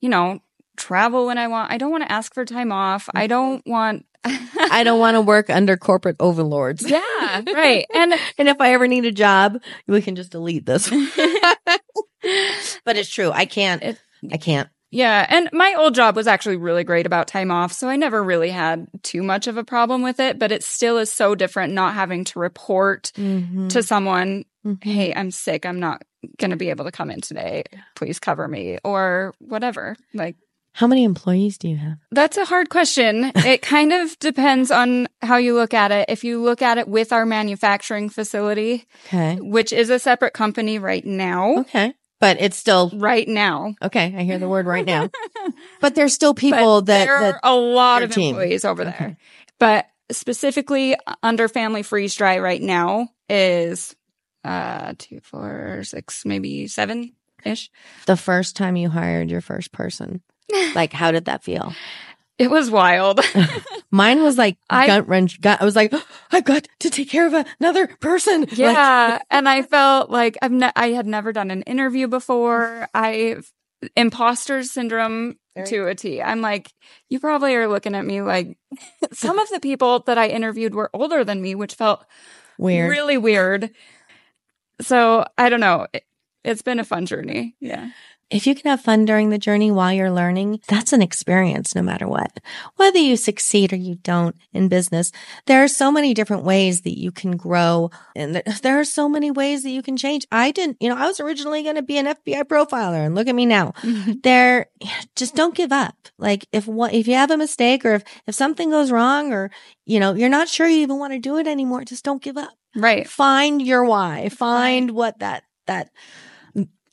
you 0.01 0.09
know, 0.09 0.41
travel 0.81 1.27
when 1.27 1.37
I 1.37 1.47
want. 1.47 1.71
I 1.71 1.77
don't 1.77 1.91
want 1.91 2.03
to 2.03 2.11
ask 2.11 2.33
for 2.33 2.43
time 2.45 2.71
off. 2.71 3.07
I 3.13 3.27
don't 3.27 3.65
want. 3.67 4.05
I 4.23 4.83
don't 4.83 4.99
want 4.99 5.15
to 5.15 5.21
work 5.21 5.49
under 5.49 5.77
corporate 5.77 6.17
overlords. 6.19 6.87
yeah, 6.89 7.41
right. 7.53 7.85
And 7.93 8.13
And 8.37 8.49
if 8.49 8.59
I 8.59 8.73
ever 8.73 8.87
need 8.87 9.05
a 9.05 9.11
job, 9.11 9.61
we 9.87 10.01
can 10.01 10.15
just 10.15 10.31
delete 10.31 10.65
this. 10.65 10.89
but 12.85 12.97
it's 12.97 13.09
true. 13.09 13.31
I 13.31 13.45
can't. 13.45 13.81
It- 13.83 14.01
I 14.31 14.37
can't. 14.37 14.69
Yeah. 14.91 15.25
And 15.27 15.49
my 15.53 15.73
old 15.79 15.95
job 15.95 16.15
was 16.15 16.27
actually 16.27 16.57
really 16.57 16.83
great 16.83 17.05
about 17.07 17.27
time 17.27 17.49
off. 17.49 17.71
So 17.73 17.87
I 17.89 17.95
never 17.95 18.21
really 18.23 18.49
had 18.51 18.87
too 19.03 19.23
much 19.23 19.47
of 19.47 19.57
a 19.57 19.63
problem 19.63 20.03
with 20.03 20.19
it, 20.19 20.37
but 20.37 20.51
it 20.51 20.63
still 20.63 20.97
is 20.99 21.11
so 21.11 21.33
different 21.33 21.73
not 21.73 21.95
having 21.95 22.25
to 22.25 22.39
report 22.39 23.11
Mm-hmm. 23.15 23.69
to 23.69 23.81
someone, 23.83 24.43
Hey, 24.81 25.11
I'm 25.15 25.31
sick. 25.31 25.65
I'm 25.65 25.79
not 25.79 26.03
going 26.37 26.51
to 26.51 26.57
be 26.57 26.69
able 26.69 26.85
to 26.85 26.91
come 26.91 27.09
in 27.09 27.21
today. 27.21 27.63
Please 27.95 28.19
cover 28.19 28.47
me 28.47 28.77
or 28.83 29.33
whatever. 29.39 29.95
Like, 30.13 30.35
How 30.73 30.88
many 30.88 31.03
employees 31.03 31.57
do 31.57 31.67
you 31.67 31.77
have? 31.77 31.97
that's 32.12 32.38
a 32.38 32.45
hard 32.45 32.69
question. 32.69 33.31
it 33.36 33.62
kind 33.75 33.91
of 33.93 34.17
depends 34.19 34.71
on 34.71 35.07
how 35.21 35.38
you 35.38 35.53
look 35.55 35.73
at 35.73 35.91
it. 35.91 36.05
If 36.10 36.23
you 36.23 36.41
look 36.41 36.62
at 36.62 36.77
it 36.77 36.88
with 36.88 37.12
our 37.12 37.25
manufacturing 37.25 38.10
facility, 38.10 38.86
Okay. 39.07 39.38
which 39.41 39.73
is 39.73 39.89
a 39.89 39.99
separate 39.99 40.34
company 40.34 40.79
right 40.79 41.05
now, 41.05 41.57
Okay. 41.60 41.93
But 42.19 42.39
it's 42.39 42.55
still 42.55 42.91
right 42.93 43.27
now, 43.27 43.73
okay. 43.81 44.13
I 44.15 44.21
hear 44.23 44.38
the 44.38 44.47
word 44.47 44.67
right 44.67 44.86
now. 44.86 45.10
but 45.81 45.95
there's 45.95 46.13
still 46.13 46.36
people 46.36 46.81
that, 46.84 47.05
there 47.05 47.19
that 47.19 47.34
are 47.36 47.39
a 47.43 47.55
lot 47.55 48.03
of 48.03 48.12
team. 48.12 48.36
employees 48.36 48.63
over 48.63 48.84
Okay. 48.84 48.95
there. 48.97 49.17
But 49.60 49.88
specifically 50.12 50.95
under 51.23 51.47
family 51.47 51.81
freeze 51.84 52.13
dry 52.15 52.38
right 52.39 52.62
now 52.62 53.10
is 53.27 53.95
uh 54.43 54.93
two, 54.99 55.19
four, 55.23 55.81
six, 55.84 56.23
maybe 56.25 56.67
seven 56.67 57.13
ish. 57.43 57.69
the 58.05 58.17
first 58.17 58.55
time 58.55 58.75
you 58.75 58.89
hired 58.89 59.29
your 59.31 59.41
first 59.41 59.71
person, 59.71 60.21
like 60.75 60.93
how 60.93 61.11
did 61.11 61.25
that 61.25 61.43
feel? 61.43 61.73
It 62.37 62.49
was 62.49 62.71
wild. 62.71 63.19
Mine 63.91 64.23
was 64.23 64.37
like 64.37 64.57
I- 64.69 64.87
gut 64.87 65.07
wrench. 65.07 65.39
Gut, 65.41 65.61
I 65.61 65.65
was 65.65 65.75
like, 65.75 65.93
I've 66.31 66.43
got 66.45 66.67
to 66.79 66.89
take 66.89 67.09
care 67.09 67.27
of 67.27 67.45
another 67.59 67.87
person. 67.99 68.41
Like, 68.41 68.57
yeah, 68.57 69.19
and 69.29 69.47
I 69.47 69.61
felt 69.61 70.09
like 70.09 70.37
I've 70.41 70.51
ne- 70.51 70.71
I 70.75 70.89
had 70.89 71.05
never 71.05 71.31
done 71.33 71.51
an 71.51 71.61
interview 71.63 72.07
before. 72.07 72.87
I 72.93 73.37
imposter 73.95 74.63
syndrome 74.63 75.37
to 75.65 75.87
a 75.87 75.95
T. 75.95 76.21
I'm 76.21 76.41
like, 76.41 76.71
you 77.09 77.19
probably 77.19 77.53
are 77.55 77.67
looking 77.67 77.93
at 77.93 78.05
me 78.05 78.21
like 78.21 78.57
some 79.11 79.37
of 79.37 79.49
the 79.49 79.59
people 79.59 79.99
that 80.07 80.17
I 80.17 80.27
interviewed 80.29 80.73
were 80.73 80.89
older 80.93 81.23
than 81.23 81.41
me, 81.41 81.55
which 81.55 81.75
felt 81.75 82.03
weird. 82.57 82.89
really 82.89 83.17
weird. 83.17 83.71
So 84.81 85.25
I 85.37 85.49
don't 85.49 85.59
know. 85.59 85.87
It, 85.93 86.03
it's 86.43 86.61
been 86.61 86.79
a 86.79 86.83
fun 86.85 87.05
journey. 87.05 87.55
Yeah. 87.59 87.89
If 88.31 88.47
you 88.47 88.55
can 88.55 88.69
have 88.71 88.81
fun 88.81 89.05
during 89.05 89.29
the 89.29 89.37
journey 89.37 89.69
while 89.71 89.91
you're 89.93 90.09
learning, 90.11 90.61
that's 90.67 90.93
an 90.93 91.01
experience 91.01 91.75
no 91.75 91.81
matter 91.81 92.07
what. 92.07 92.39
Whether 92.77 92.97
you 92.99 93.17
succeed 93.17 93.73
or 93.73 93.75
you 93.75 93.95
don't 93.95 94.35
in 94.53 94.69
business, 94.69 95.11
there 95.45 95.63
are 95.63 95.67
so 95.67 95.91
many 95.91 96.13
different 96.13 96.43
ways 96.43 96.81
that 96.81 96.97
you 96.97 97.11
can 97.11 97.37
grow 97.37 97.91
and 98.15 98.35
there- 98.35 98.79
are 98.79 98.83
so 98.85 99.09
many 99.09 99.29
ways 99.31 99.63
that 99.63 99.69
you 99.71 99.81
can 99.83 99.97
change. 99.97 100.25
I 100.31 100.51
didn't, 100.51 100.77
you 100.79 100.87
know, 100.89 100.95
I 100.95 101.05
was 101.07 101.19
originally 101.19 101.61
going 101.61 101.75
to 101.75 101.81
be 101.81 101.97
an 101.97 102.07
FBI 102.07 102.43
profiler 102.43 103.05
and 103.05 103.13
look 103.15 103.27
at 103.27 103.35
me 103.35 103.45
now. 103.45 103.73
There, 104.23 104.67
just 105.15 105.35
don't 105.35 105.55
give 105.55 105.71
up. 105.71 105.95
Like 106.17 106.47
if 106.51 106.67
what, 106.67 106.93
if 106.93 107.07
you 107.07 107.15
have 107.15 107.31
a 107.31 107.37
mistake 107.37 107.85
or 107.85 107.95
if, 107.95 108.03
if 108.27 108.35
something 108.35 108.69
goes 108.69 108.91
wrong 108.91 109.33
or, 109.33 109.51
you 109.85 109.99
know, 109.99 110.13
you're 110.13 110.29
not 110.29 110.47
sure 110.47 110.67
you 110.67 110.77
even 110.81 110.99
want 110.99 111.13
to 111.13 111.19
do 111.19 111.37
it 111.37 111.47
anymore, 111.47 111.83
just 111.83 112.05
don't 112.05 112.21
give 112.23 112.37
up 112.37 112.53
Right. 112.75 113.05
find 113.07 113.61
your 113.61 113.83
why 113.83 114.29
find 114.29 114.91
what 114.91 115.19
that 115.19 115.43
that 115.67 115.89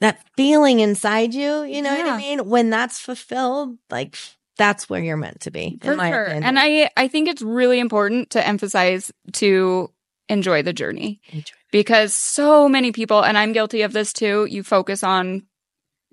that 0.01 0.21
feeling 0.37 0.81
inside 0.81 1.35
you 1.35 1.63
you 1.65 1.83
know 1.83 1.95
what 1.95 2.07
i 2.07 2.17
mean 2.17 2.49
when 2.49 2.71
that's 2.71 2.99
fulfilled 3.01 3.77
like 3.91 4.17
that's 4.57 4.91
where 4.91 5.01
you're 5.03 5.17
meant 5.17 5.41
to 5.43 5.53
be 5.53 5.79
For 5.81 5.95
sure. 5.95 6.23
opinion. 6.25 6.43
And 6.43 6.59
I, 6.59 6.91
I 6.97 7.07
think 7.07 7.29
it's 7.29 7.43
really 7.43 7.79
important 7.79 8.31
to 8.31 8.45
emphasize 8.45 9.13
to 9.35 9.93
enjoy 10.29 10.63
the 10.63 10.73
journey 10.73 11.21
Enjoy. 11.31 11.55
because 11.71 12.13
so 12.13 12.69
many 12.69 12.91
people, 12.91 13.23
and 13.23 13.39
I'm 13.39 13.53
guilty 13.53 13.83
of 13.83 13.93
this 13.93 14.13
too, 14.13 14.47
you 14.51 14.65
focus 14.65 15.05
on 15.05 15.47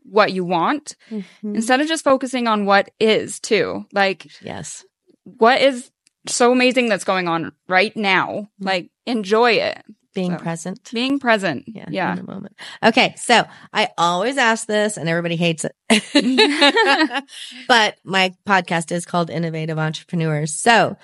what 0.04 0.32
you 0.32 0.46
want 0.46 0.96
Mhm. 1.12 1.24
instead 1.56 1.82
of 1.82 1.88
just 1.88 2.04
focusing 2.04 2.48
on 2.48 2.66
what 2.68 2.92
is 3.00 3.40
too. 3.40 3.86
Like, 3.94 4.28
yes 4.44 4.86
what 5.24 5.60
is 5.60 5.90
so 6.28 6.52
amazing 6.52 6.88
that's 6.88 7.04
going 7.04 7.28
on 7.28 7.52
right 7.68 7.96
now? 7.98 8.50
Like, 8.60 8.92
enjoy 9.08 9.54
it. 9.54 9.84
Being 10.16 10.32
So, 10.32 10.38
present 10.40 10.92
Being 10.92 11.20
present. 11.20 11.66
yeah, 11.68 11.86
Yeah. 11.90 12.10
in 12.12 12.26
the 12.26 12.32
moment 12.32 12.56
okay 12.84 13.14
so 13.18 13.46
i 13.72 13.90
always 13.98 14.38
ask 14.38 14.66
this 14.66 14.98
and 14.98 15.08
everybody 15.08 15.36
hates 15.36 15.64
it 15.66 15.76
but 17.68 17.98
my 18.04 18.34
podcast 18.48 18.92
is 18.92 19.06
called 19.06 19.30
innovative 19.30 19.78
entrepreneurs 19.78 20.54
so 20.56 20.98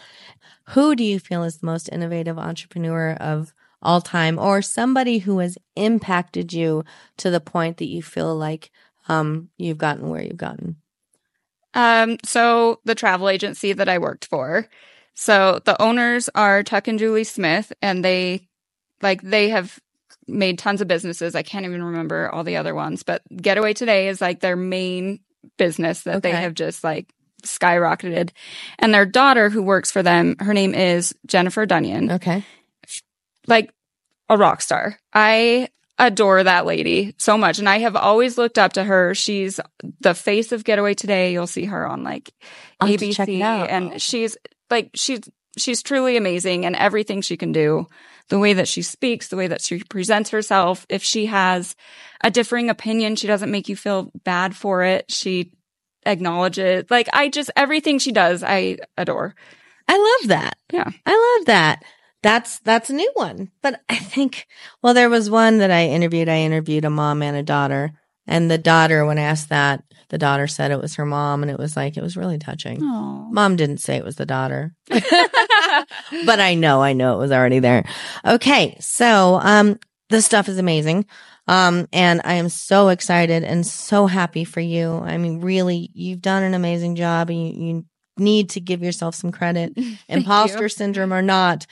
who 0.70 0.96
do 0.96 1.04
you 1.04 1.20
feel 1.20 1.44
is 1.44 1.58
the 1.60 1.66
most 1.68 1.90
innovative 1.92 2.40
entrepreneur 2.40 3.12
of 3.20 3.54
all 3.84 4.02
time 4.02 4.40
or 4.40 4.62
somebody 4.62 5.20
who 5.20 5.40
has 5.40 5.58
impacted 5.76 6.54
you 6.54 6.84
to 7.18 7.30
the 7.30 7.40
point 7.40 7.78
that 7.78 7.88
you 7.90 8.02
feel 8.02 8.36
like 8.36 8.72
um, 9.08 9.50
you've 9.58 9.78
gotten 9.80 10.10
where 10.10 10.24
you've 10.24 10.38
gotten 10.38 10.78
Um, 11.74 12.18
so 12.24 12.80
the 12.86 12.96
travel 12.96 13.28
agency 13.30 13.74
that 13.74 13.90
I 13.90 13.98
worked 13.98 14.26
for. 14.26 14.68
So 15.14 15.60
the 15.66 15.80
owners 15.82 16.30
are 16.36 16.64
Tuck 16.64 16.88
and 16.88 17.00
Julie 17.00 17.24
Smith, 17.26 17.74
and 17.82 18.04
they 18.06 18.48
like 19.02 19.22
they 19.22 19.50
have 19.50 19.80
made 20.28 20.60
tons 20.60 20.82
of 20.82 20.88
businesses. 20.88 21.36
I 21.36 21.42
can't 21.42 21.66
even 21.66 21.84
remember 21.84 22.30
all 22.30 22.44
the 22.44 22.58
other 22.58 22.76
ones, 22.76 23.04
but 23.04 23.22
Getaway 23.36 23.74
Today 23.74 24.08
is 24.08 24.22
like 24.22 24.40
their 24.40 24.56
main 24.56 25.20
business 25.58 26.04
that 26.04 26.24
they 26.24 26.32
have 26.32 26.54
just 26.54 26.84
like 26.84 27.12
skyrocketed. 27.44 28.30
And 28.80 28.94
their 28.94 29.06
daughter 29.06 29.50
who 29.50 29.64
works 29.64 29.92
for 29.92 30.04
them, 30.04 30.36
her 30.40 30.54
name 30.54 30.74
is 30.74 31.16
Jennifer 31.26 31.66
Dunyan, 31.66 32.14
okay 32.14 32.46
like 33.48 33.74
a 34.30 34.38
rock 34.38 34.62
star. 34.62 34.98
I 35.14 35.70
adore 36.00 36.44
that 36.44 36.66
lady 36.66 37.14
so 37.18 37.38
much. 37.38 37.60
And 37.60 37.70
I 37.70 37.80
have 37.80 37.96
always 37.96 38.38
looked 38.38 38.58
up 38.58 38.74
to 38.74 38.84
her. 38.84 39.14
She's 39.14 39.60
the 40.00 40.16
face 40.16 40.52
of 40.52 40.64
Getaway 40.64 40.94
Today. 40.96 41.34
You'll 41.34 41.48
see 41.48 41.66
her 41.66 41.88
on 41.88 42.04
like 42.04 42.32
I'll 42.80 42.88
have 42.88 43.00
check 43.00 43.28
it 43.28 43.34
ABC. 43.34 43.42
out. 43.42 43.70
And 43.70 44.02
she's 44.02 44.38
like, 44.70 44.92
she's, 44.96 45.22
she's 45.58 45.84
truly 45.84 46.18
amazing 46.18 46.66
and 46.66 46.76
everything 46.76 47.22
she 47.22 47.38
can 47.38 47.52
do, 47.52 47.88
the 48.32 48.40
way 48.40 48.54
that 48.54 48.68
she 48.70 48.82
speaks, 48.82 49.28
the 49.28 49.36
way 49.36 49.48
that 49.48 49.62
she 49.62 49.84
presents 49.84 50.30
herself. 50.30 50.86
If 50.88 51.04
she 51.04 51.26
has 51.26 51.76
a 52.24 52.32
differing 52.32 52.70
opinion, 52.70 53.18
she 53.18 53.28
doesn't 53.28 53.52
make 53.52 53.68
you 53.68 53.76
feel 53.76 54.10
bad 54.24 54.56
for 54.56 54.84
it. 54.84 55.12
She 55.12 55.52
acknowledges, 56.06 56.86
like, 56.90 57.10
I 57.12 57.28
just, 57.28 57.52
everything 57.58 58.00
she 58.00 58.14
does, 58.14 58.42
I 58.42 58.78
adore. 58.98 59.36
I 59.86 60.18
love 60.22 60.30
that. 60.30 60.58
Yeah. 60.72 60.90
I 61.06 61.36
love 61.38 61.46
that. 61.48 61.84
That's 62.24 62.60
that's 62.60 62.90
a 62.90 62.94
new 62.94 63.12
one. 63.16 63.52
But 63.62 63.82
I 63.90 63.98
think 63.98 64.48
well 64.82 64.94
there 64.94 65.10
was 65.10 65.30
one 65.30 65.58
that 65.58 65.72
I 65.72 65.88
interviewed. 65.88 66.30
I 66.30 66.38
interviewed 66.38 66.86
a 66.86 66.90
mom 66.90 67.24
and 67.24 67.36
a 67.36 67.44
daughter. 67.44 67.92
And 68.28 68.50
the 68.50 68.60
daughter 68.60 69.06
when 69.06 69.18
I 69.18 69.24
asked 69.24 69.50
that, 69.50 69.84
the 70.10 70.20
daughter 70.20 70.46
said 70.46 70.70
it 70.70 70.80
was 70.80 70.96
her 70.96 71.06
mom 71.06 71.42
and 71.42 71.52
it 71.52 71.58
was 71.58 71.76
like 71.76 71.98
it 71.98 72.04
was 72.04 72.16
really 72.16 72.38
touching. 72.38 72.80
Oh. 72.82 73.28
Mom 73.32 73.56
didn't 73.56 73.80
say 73.80 73.98
it 73.98 74.06
was 74.06 74.18
the 74.18 74.26
daughter. 74.26 74.76
but 76.26 76.40
I 76.40 76.56
know, 76.56 76.82
I 76.82 76.94
know 76.94 77.16
it 77.16 77.20
was 77.20 77.32
already 77.32 77.60
there. 77.60 77.86
Okay. 78.26 78.78
So, 78.80 79.40
um, 79.42 79.80
this 80.10 80.26
stuff 80.26 80.50
is 80.50 80.58
amazing. 80.58 81.06
Um, 81.48 81.88
and 81.92 82.22
I 82.24 82.34
am 82.36 82.50
so 82.50 82.90
excited 82.90 83.44
and 83.44 83.66
so 83.66 84.08
happy 84.08 84.44
for 84.44 84.60
you. 84.60 84.92
I 84.94 85.18
mean, 85.18 85.42
really, 85.42 85.90
you've 85.94 86.22
done 86.22 86.44
an 86.44 86.54
amazing 86.54 86.96
job 86.96 87.30
and 87.30 87.48
you, 87.48 87.66
you 87.66 87.86
need 88.18 88.52
to 88.52 88.60
give 88.60 88.84
yourself 88.84 89.16
some 89.16 89.32
credit. 89.32 89.78
Imposter 90.08 90.70
syndrome 90.70 91.14
or 91.14 91.22
not, 91.22 91.66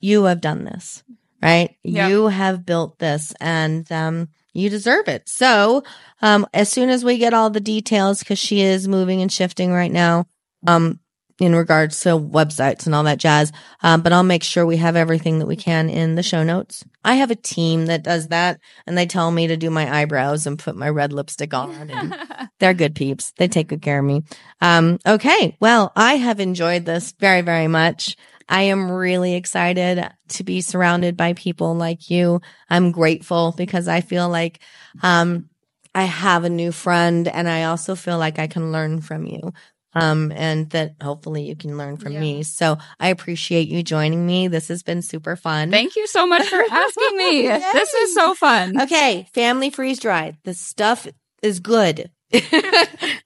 you 0.00 0.24
have 0.24 0.40
done 0.40 0.64
this, 0.64 1.02
right? 1.42 1.74
Yeah. 1.82 2.08
You 2.08 2.26
have 2.26 2.66
built 2.66 2.98
this 2.98 3.32
and, 3.40 3.90
um, 3.90 4.28
you 4.52 4.70
deserve 4.70 5.08
it. 5.08 5.28
So, 5.28 5.84
um, 6.22 6.46
as 6.54 6.70
soon 6.70 6.88
as 6.88 7.04
we 7.04 7.18
get 7.18 7.34
all 7.34 7.50
the 7.50 7.60
details, 7.60 8.22
cause 8.22 8.38
she 8.38 8.62
is 8.62 8.88
moving 8.88 9.20
and 9.20 9.30
shifting 9.30 9.70
right 9.70 9.92
now, 9.92 10.26
um, 10.66 10.98
in 11.38 11.54
regards 11.54 12.00
to 12.00 12.10
websites 12.10 12.86
and 12.86 12.94
all 12.94 13.02
that 13.04 13.18
jazz. 13.18 13.52
Um, 13.82 14.00
but 14.02 14.12
I'll 14.12 14.22
make 14.22 14.42
sure 14.42 14.64
we 14.64 14.78
have 14.78 14.96
everything 14.96 15.38
that 15.38 15.46
we 15.46 15.56
can 15.56 15.90
in 15.90 16.14
the 16.14 16.22
show 16.22 16.42
notes. 16.42 16.84
I 17.04 17.14
have 17.16 17.30
a 17.30 17.36
team 17.36 17.86
that 17.86 18.02
does 18.02 18.28
that 18.28 18.58
and 18.86 18.96
they 18.96 19.06
tell 19.06 19.30
me 19.30 19.46
to 19.46 19.56
do 19.56 19.70
my 19.70 20.00
eyebrows 20.00 20.46
and 20.46 20.58
put 20.58 20.76
my 20.76 20.88
red 20.88 21.12
lipstick 21.12 21.52
on 21.52 21.90
and 21.90 22.16
they're 22.58 22.74
good 22.74 22.94
peeps. 22.94 23.32
They 23.36 23.48
take 23.48 23.68
good 23.68 23.82
care 23.82 23.98
of 23.98 24.04
me. 24.04 24.22
Um, 24.60 24.98
okay. 25.06 25.56
Well, 25.60 25.92
I 25.94 26.14
have 26.14 26.40
enjoyed 26.40 26.84
this 26.84 27.12
very, 27.18 27.42
very 27.42 27.68
much. 27.68 28.16
I 28.48 28.62
am 28.62 28.90
really 28.90 29.34
excited 29.34 30.08
to 30.28 30.44
be 30.44 30.60
surrounded 30.60 31.16
by 31.16 31.32
people 31.32 31.74
like 31.74 32.10
you. 32.10 32.40
I'm 32.70 32.92
grateful 32.92 33.52
because 33.56 33.88
I 33.88 34.00
feel 34.00 34.28
like, 34.28 34.60
um, 35.02 35.50
I 35.96 36.02
have 36.02 36.44
a 36.44 36.50
new 36.50 36.72
friend 36.72 37.26
and 37.26 37.48
I 37.48 37.64
also 37.64 37.94
feel 37.94 38.18
like 38.18 38.38
I 38.38 38.48
can 38.48 38.70
learn 38.70 39.00
from 39.00 39.26
you. 39.26 39.54
Um, 39.96 40.30
and 40.36 40.68
that 40.70 40.94
hopefully 41.02 41.42
you 41.44 41.56
can 41.56 41.78
learn 41.78 41.96
from 41.96 42.12
Yeah. 42.12 42.20
me. 42.20 42.42
So 42.42 42.76
I 43.00 43.08
appreciate 43.08 43.68
you 43.68 43.82
joining 43.82 44.26
me. 44.26 44.48
This 44.48 44.68
has 44.68 44.82
been 44.82 45.00
super 45.02 45.36
fun. 45.36 45.70
Thank 45.70 45.96
you 45.96 46.06
so 46.06 46.26
much 46.26 46.46
for 46.46 46.60
asking 46.70 47.16
me. 47.16 47.48
This 47.72 47.94
is 47.94 48.14
so 48.14 48.34
fun. 48.34 48.80
Okay, 48.82 49.26
family 49.34 49.70
freeze 49.70 49.98
dried. 49.98 50.36
The 50.44 50.54
stuff 50.54 51.06
is 51.42 51.60
good. 51.60 52.10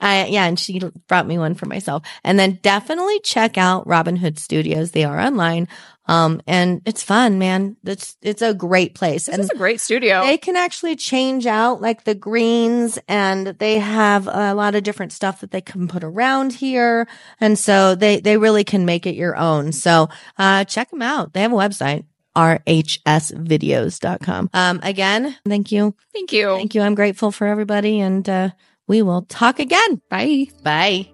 I, 0.00 0.26
yeah, 0.28 0.44
and 0.44 0.58
she 0.58 0.80
brought 1.08 1.26
me 1.26 1.38
one 1.38 1.54
for 1.54 1.66
myself. 1.66 2.02
And 2.22 2.38
then 2.38 2.58
definitely 2.62 3.18
check 3.20 3.56
out 3.58 3.86
Robin 3.86 4.16
Hood 4.16 4.38
Studios. 4.38 4.90
They 4.92 5.04
are 5.04 5.18
online. 5.18 5.68
Um, 6.10 6.42
and 6.48 6.82
it's 6.86 7.04
fun, 7.04 7.38
man. 7.38 7.76
It's 7.84 8.16
it's 8.20 8.42
a 8.42 8.52
great 8.52 8.96
place. 8.96 9.26
This 9.26 9.34
and 9.34 9.44
is 9.44 9.50
a 9.50 9.56
great 9.56 9.80
studio. 9.80 10.22
they 10.22 10.38
can 10.38 10.56
actually 10.56 10.96
change 10.96 11.46
out 11.46 11.80
like 11.80 12.02
the 12.02 12.16
greens 12.16 12.98
and 13.06 13.46
they 13.46 13.78
have 13.78 14.26
a 14.26 14.52
lot 14.54 14.74
of 14.74 14.82
different 14.82 15.12
stuff 15.12 15.40
that 15.40 15.52
they 15.52 15.60
can 15.60 15.86
put 15.86 16.02
around 16.02 16.54
here. 16.54 17.06
And 17.40 17.56
so 17.56 17.94
they, 17.94 18.18
they 18.18 18.36
really 18.36 18.64
can 18.64 18.84
make 18.84 19.06
it 19.06 19.14
your 19.14 19.36
own. 19.36 19.70
So, 19.70 20.08
uh, 20.36 20.64
check 20.64 20.90
them 20.90 21.02
out. 21.02 21.32
They 21.32 21.42
have 21.42 21.52
a 21.52 21.56
website, 21.56 22.06
rhsvideos.com. 22.36 24.50
Um, 24.52 24.80
again, 24.82 25.36
thank 25.46 25.70
you. 25.70 25.94
Thank 26.12 26.32
you. 26.32 26.56
Thank 26.56 26.74
you. 26.74 26.82
I'm 26.82 26.96
grateful 26.96 27.30
for 27.30 27.46
everybody 27.46 28.00
and, 28.00 28.28
uh, 28.28 28.50
we 28.88 29.02
will 29.02 29.22
talk 29.22 29.60
again. 29.60 30.02
Bye. 30.08 30.48
Bye. 30.64 31.10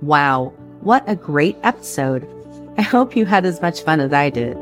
Wow, 0.00 0.54
what 0.80 1.04
a 1.06 1.14
great 1.14 1.58
episode. 1.62 2.26
I 2.78 2.82
hope 2.82 3.16
you 3.16 3.26
had 3.26 3.44
as 3.44 3.60
much 3.60 3.82
fun 3.82 4.00
as 4.00 4.12
I 4.12 4.30
did. 4.30 4.56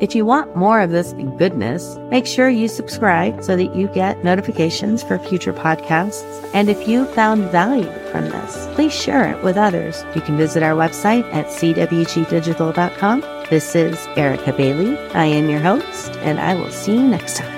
If 0.00 0.14
you 0.14 0.26
want 0.26 0.56
more 0.56 0.80
of 0.80 0.90
this 0.90 1.12
goodness, 1.38 1.96
make 2.10 2.26
sure 2.26 2.48
you 2.48 2.66
subscribe 2.66 3.44
so 3.44 3.56
that 3.56 3.76
you 3.76 3.86
get 3.88 4.24
notifications 4.24 5.04
for 5.04 5.18
future 5.18 5.52
podcasts. 5.52 6.50
And 6.52 6.68
if 6.68 6.88
you 6.88 7.04
found 7.06 7.44
value 7.50 7.90
from 8.10 8.24
this, 8.24 8.68
please 8.74 8.92
share 8.92 9.32
it 9.32 9.42
with 9.44 9.56
others. 9.56 10.04
You 10.14 10.20
can 10.20 10.36
visit 10.36 10.62
our 10.64 10.74
website 10.74 11.24
at 11.32 11.46
cwgdigital.com. 11.46 13.20
This 13.50 13.74
is 13.76 14.06
Erica 14.16 14.52
Bailey. 14.52 14.98
I 15.14 15.26
am 15.26 15.48
your 15.48 15.60
host, 15.60 16.12
and 16.18 16.40
I 16.40 16.54
will 16.54 16.70
see 16.70 16.94
you 16.94 17.02
next 17.02 17.36
time. 17.36 17.53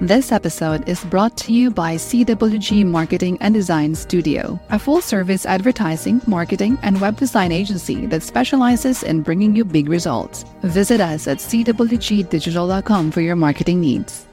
This 0.00 0.30
episode 0.30 0.86
is 0.86 1.02
brought 1.04 1.38
to 1.38 1.54
you 1.54 1.70
by 1.70 1.94
CWG 1.94 2.84
Marketing 2.84 3.38
and 3.40 3.54
Design 3.54 3.94
Studio, 3.94 4.60
a 4.68 4.78
full 4.78 5.00
service 5.00 5.46
advertising, 5.46 6.20
marketing, 6.26 6.76
and 6.82 7.00
web 7.00 7.16
design 7.16 7.50
agency 7.50 8.04
that 8.08 8.22
specializes 8.22 9.02
in 9.02 9.22
bringing 9.22 9.56
you 9.56 9.64
big 9.64 9.88
results. 9.88 10.44
Visit 10.60 11.00
us 11.00 11.26
at 11.26 11.38
cwgdigital.com 11.38 13.10
for 13.10 13.22
your 13.22 13.36
marketing 13.36 13.80
needs. 13.80 14.25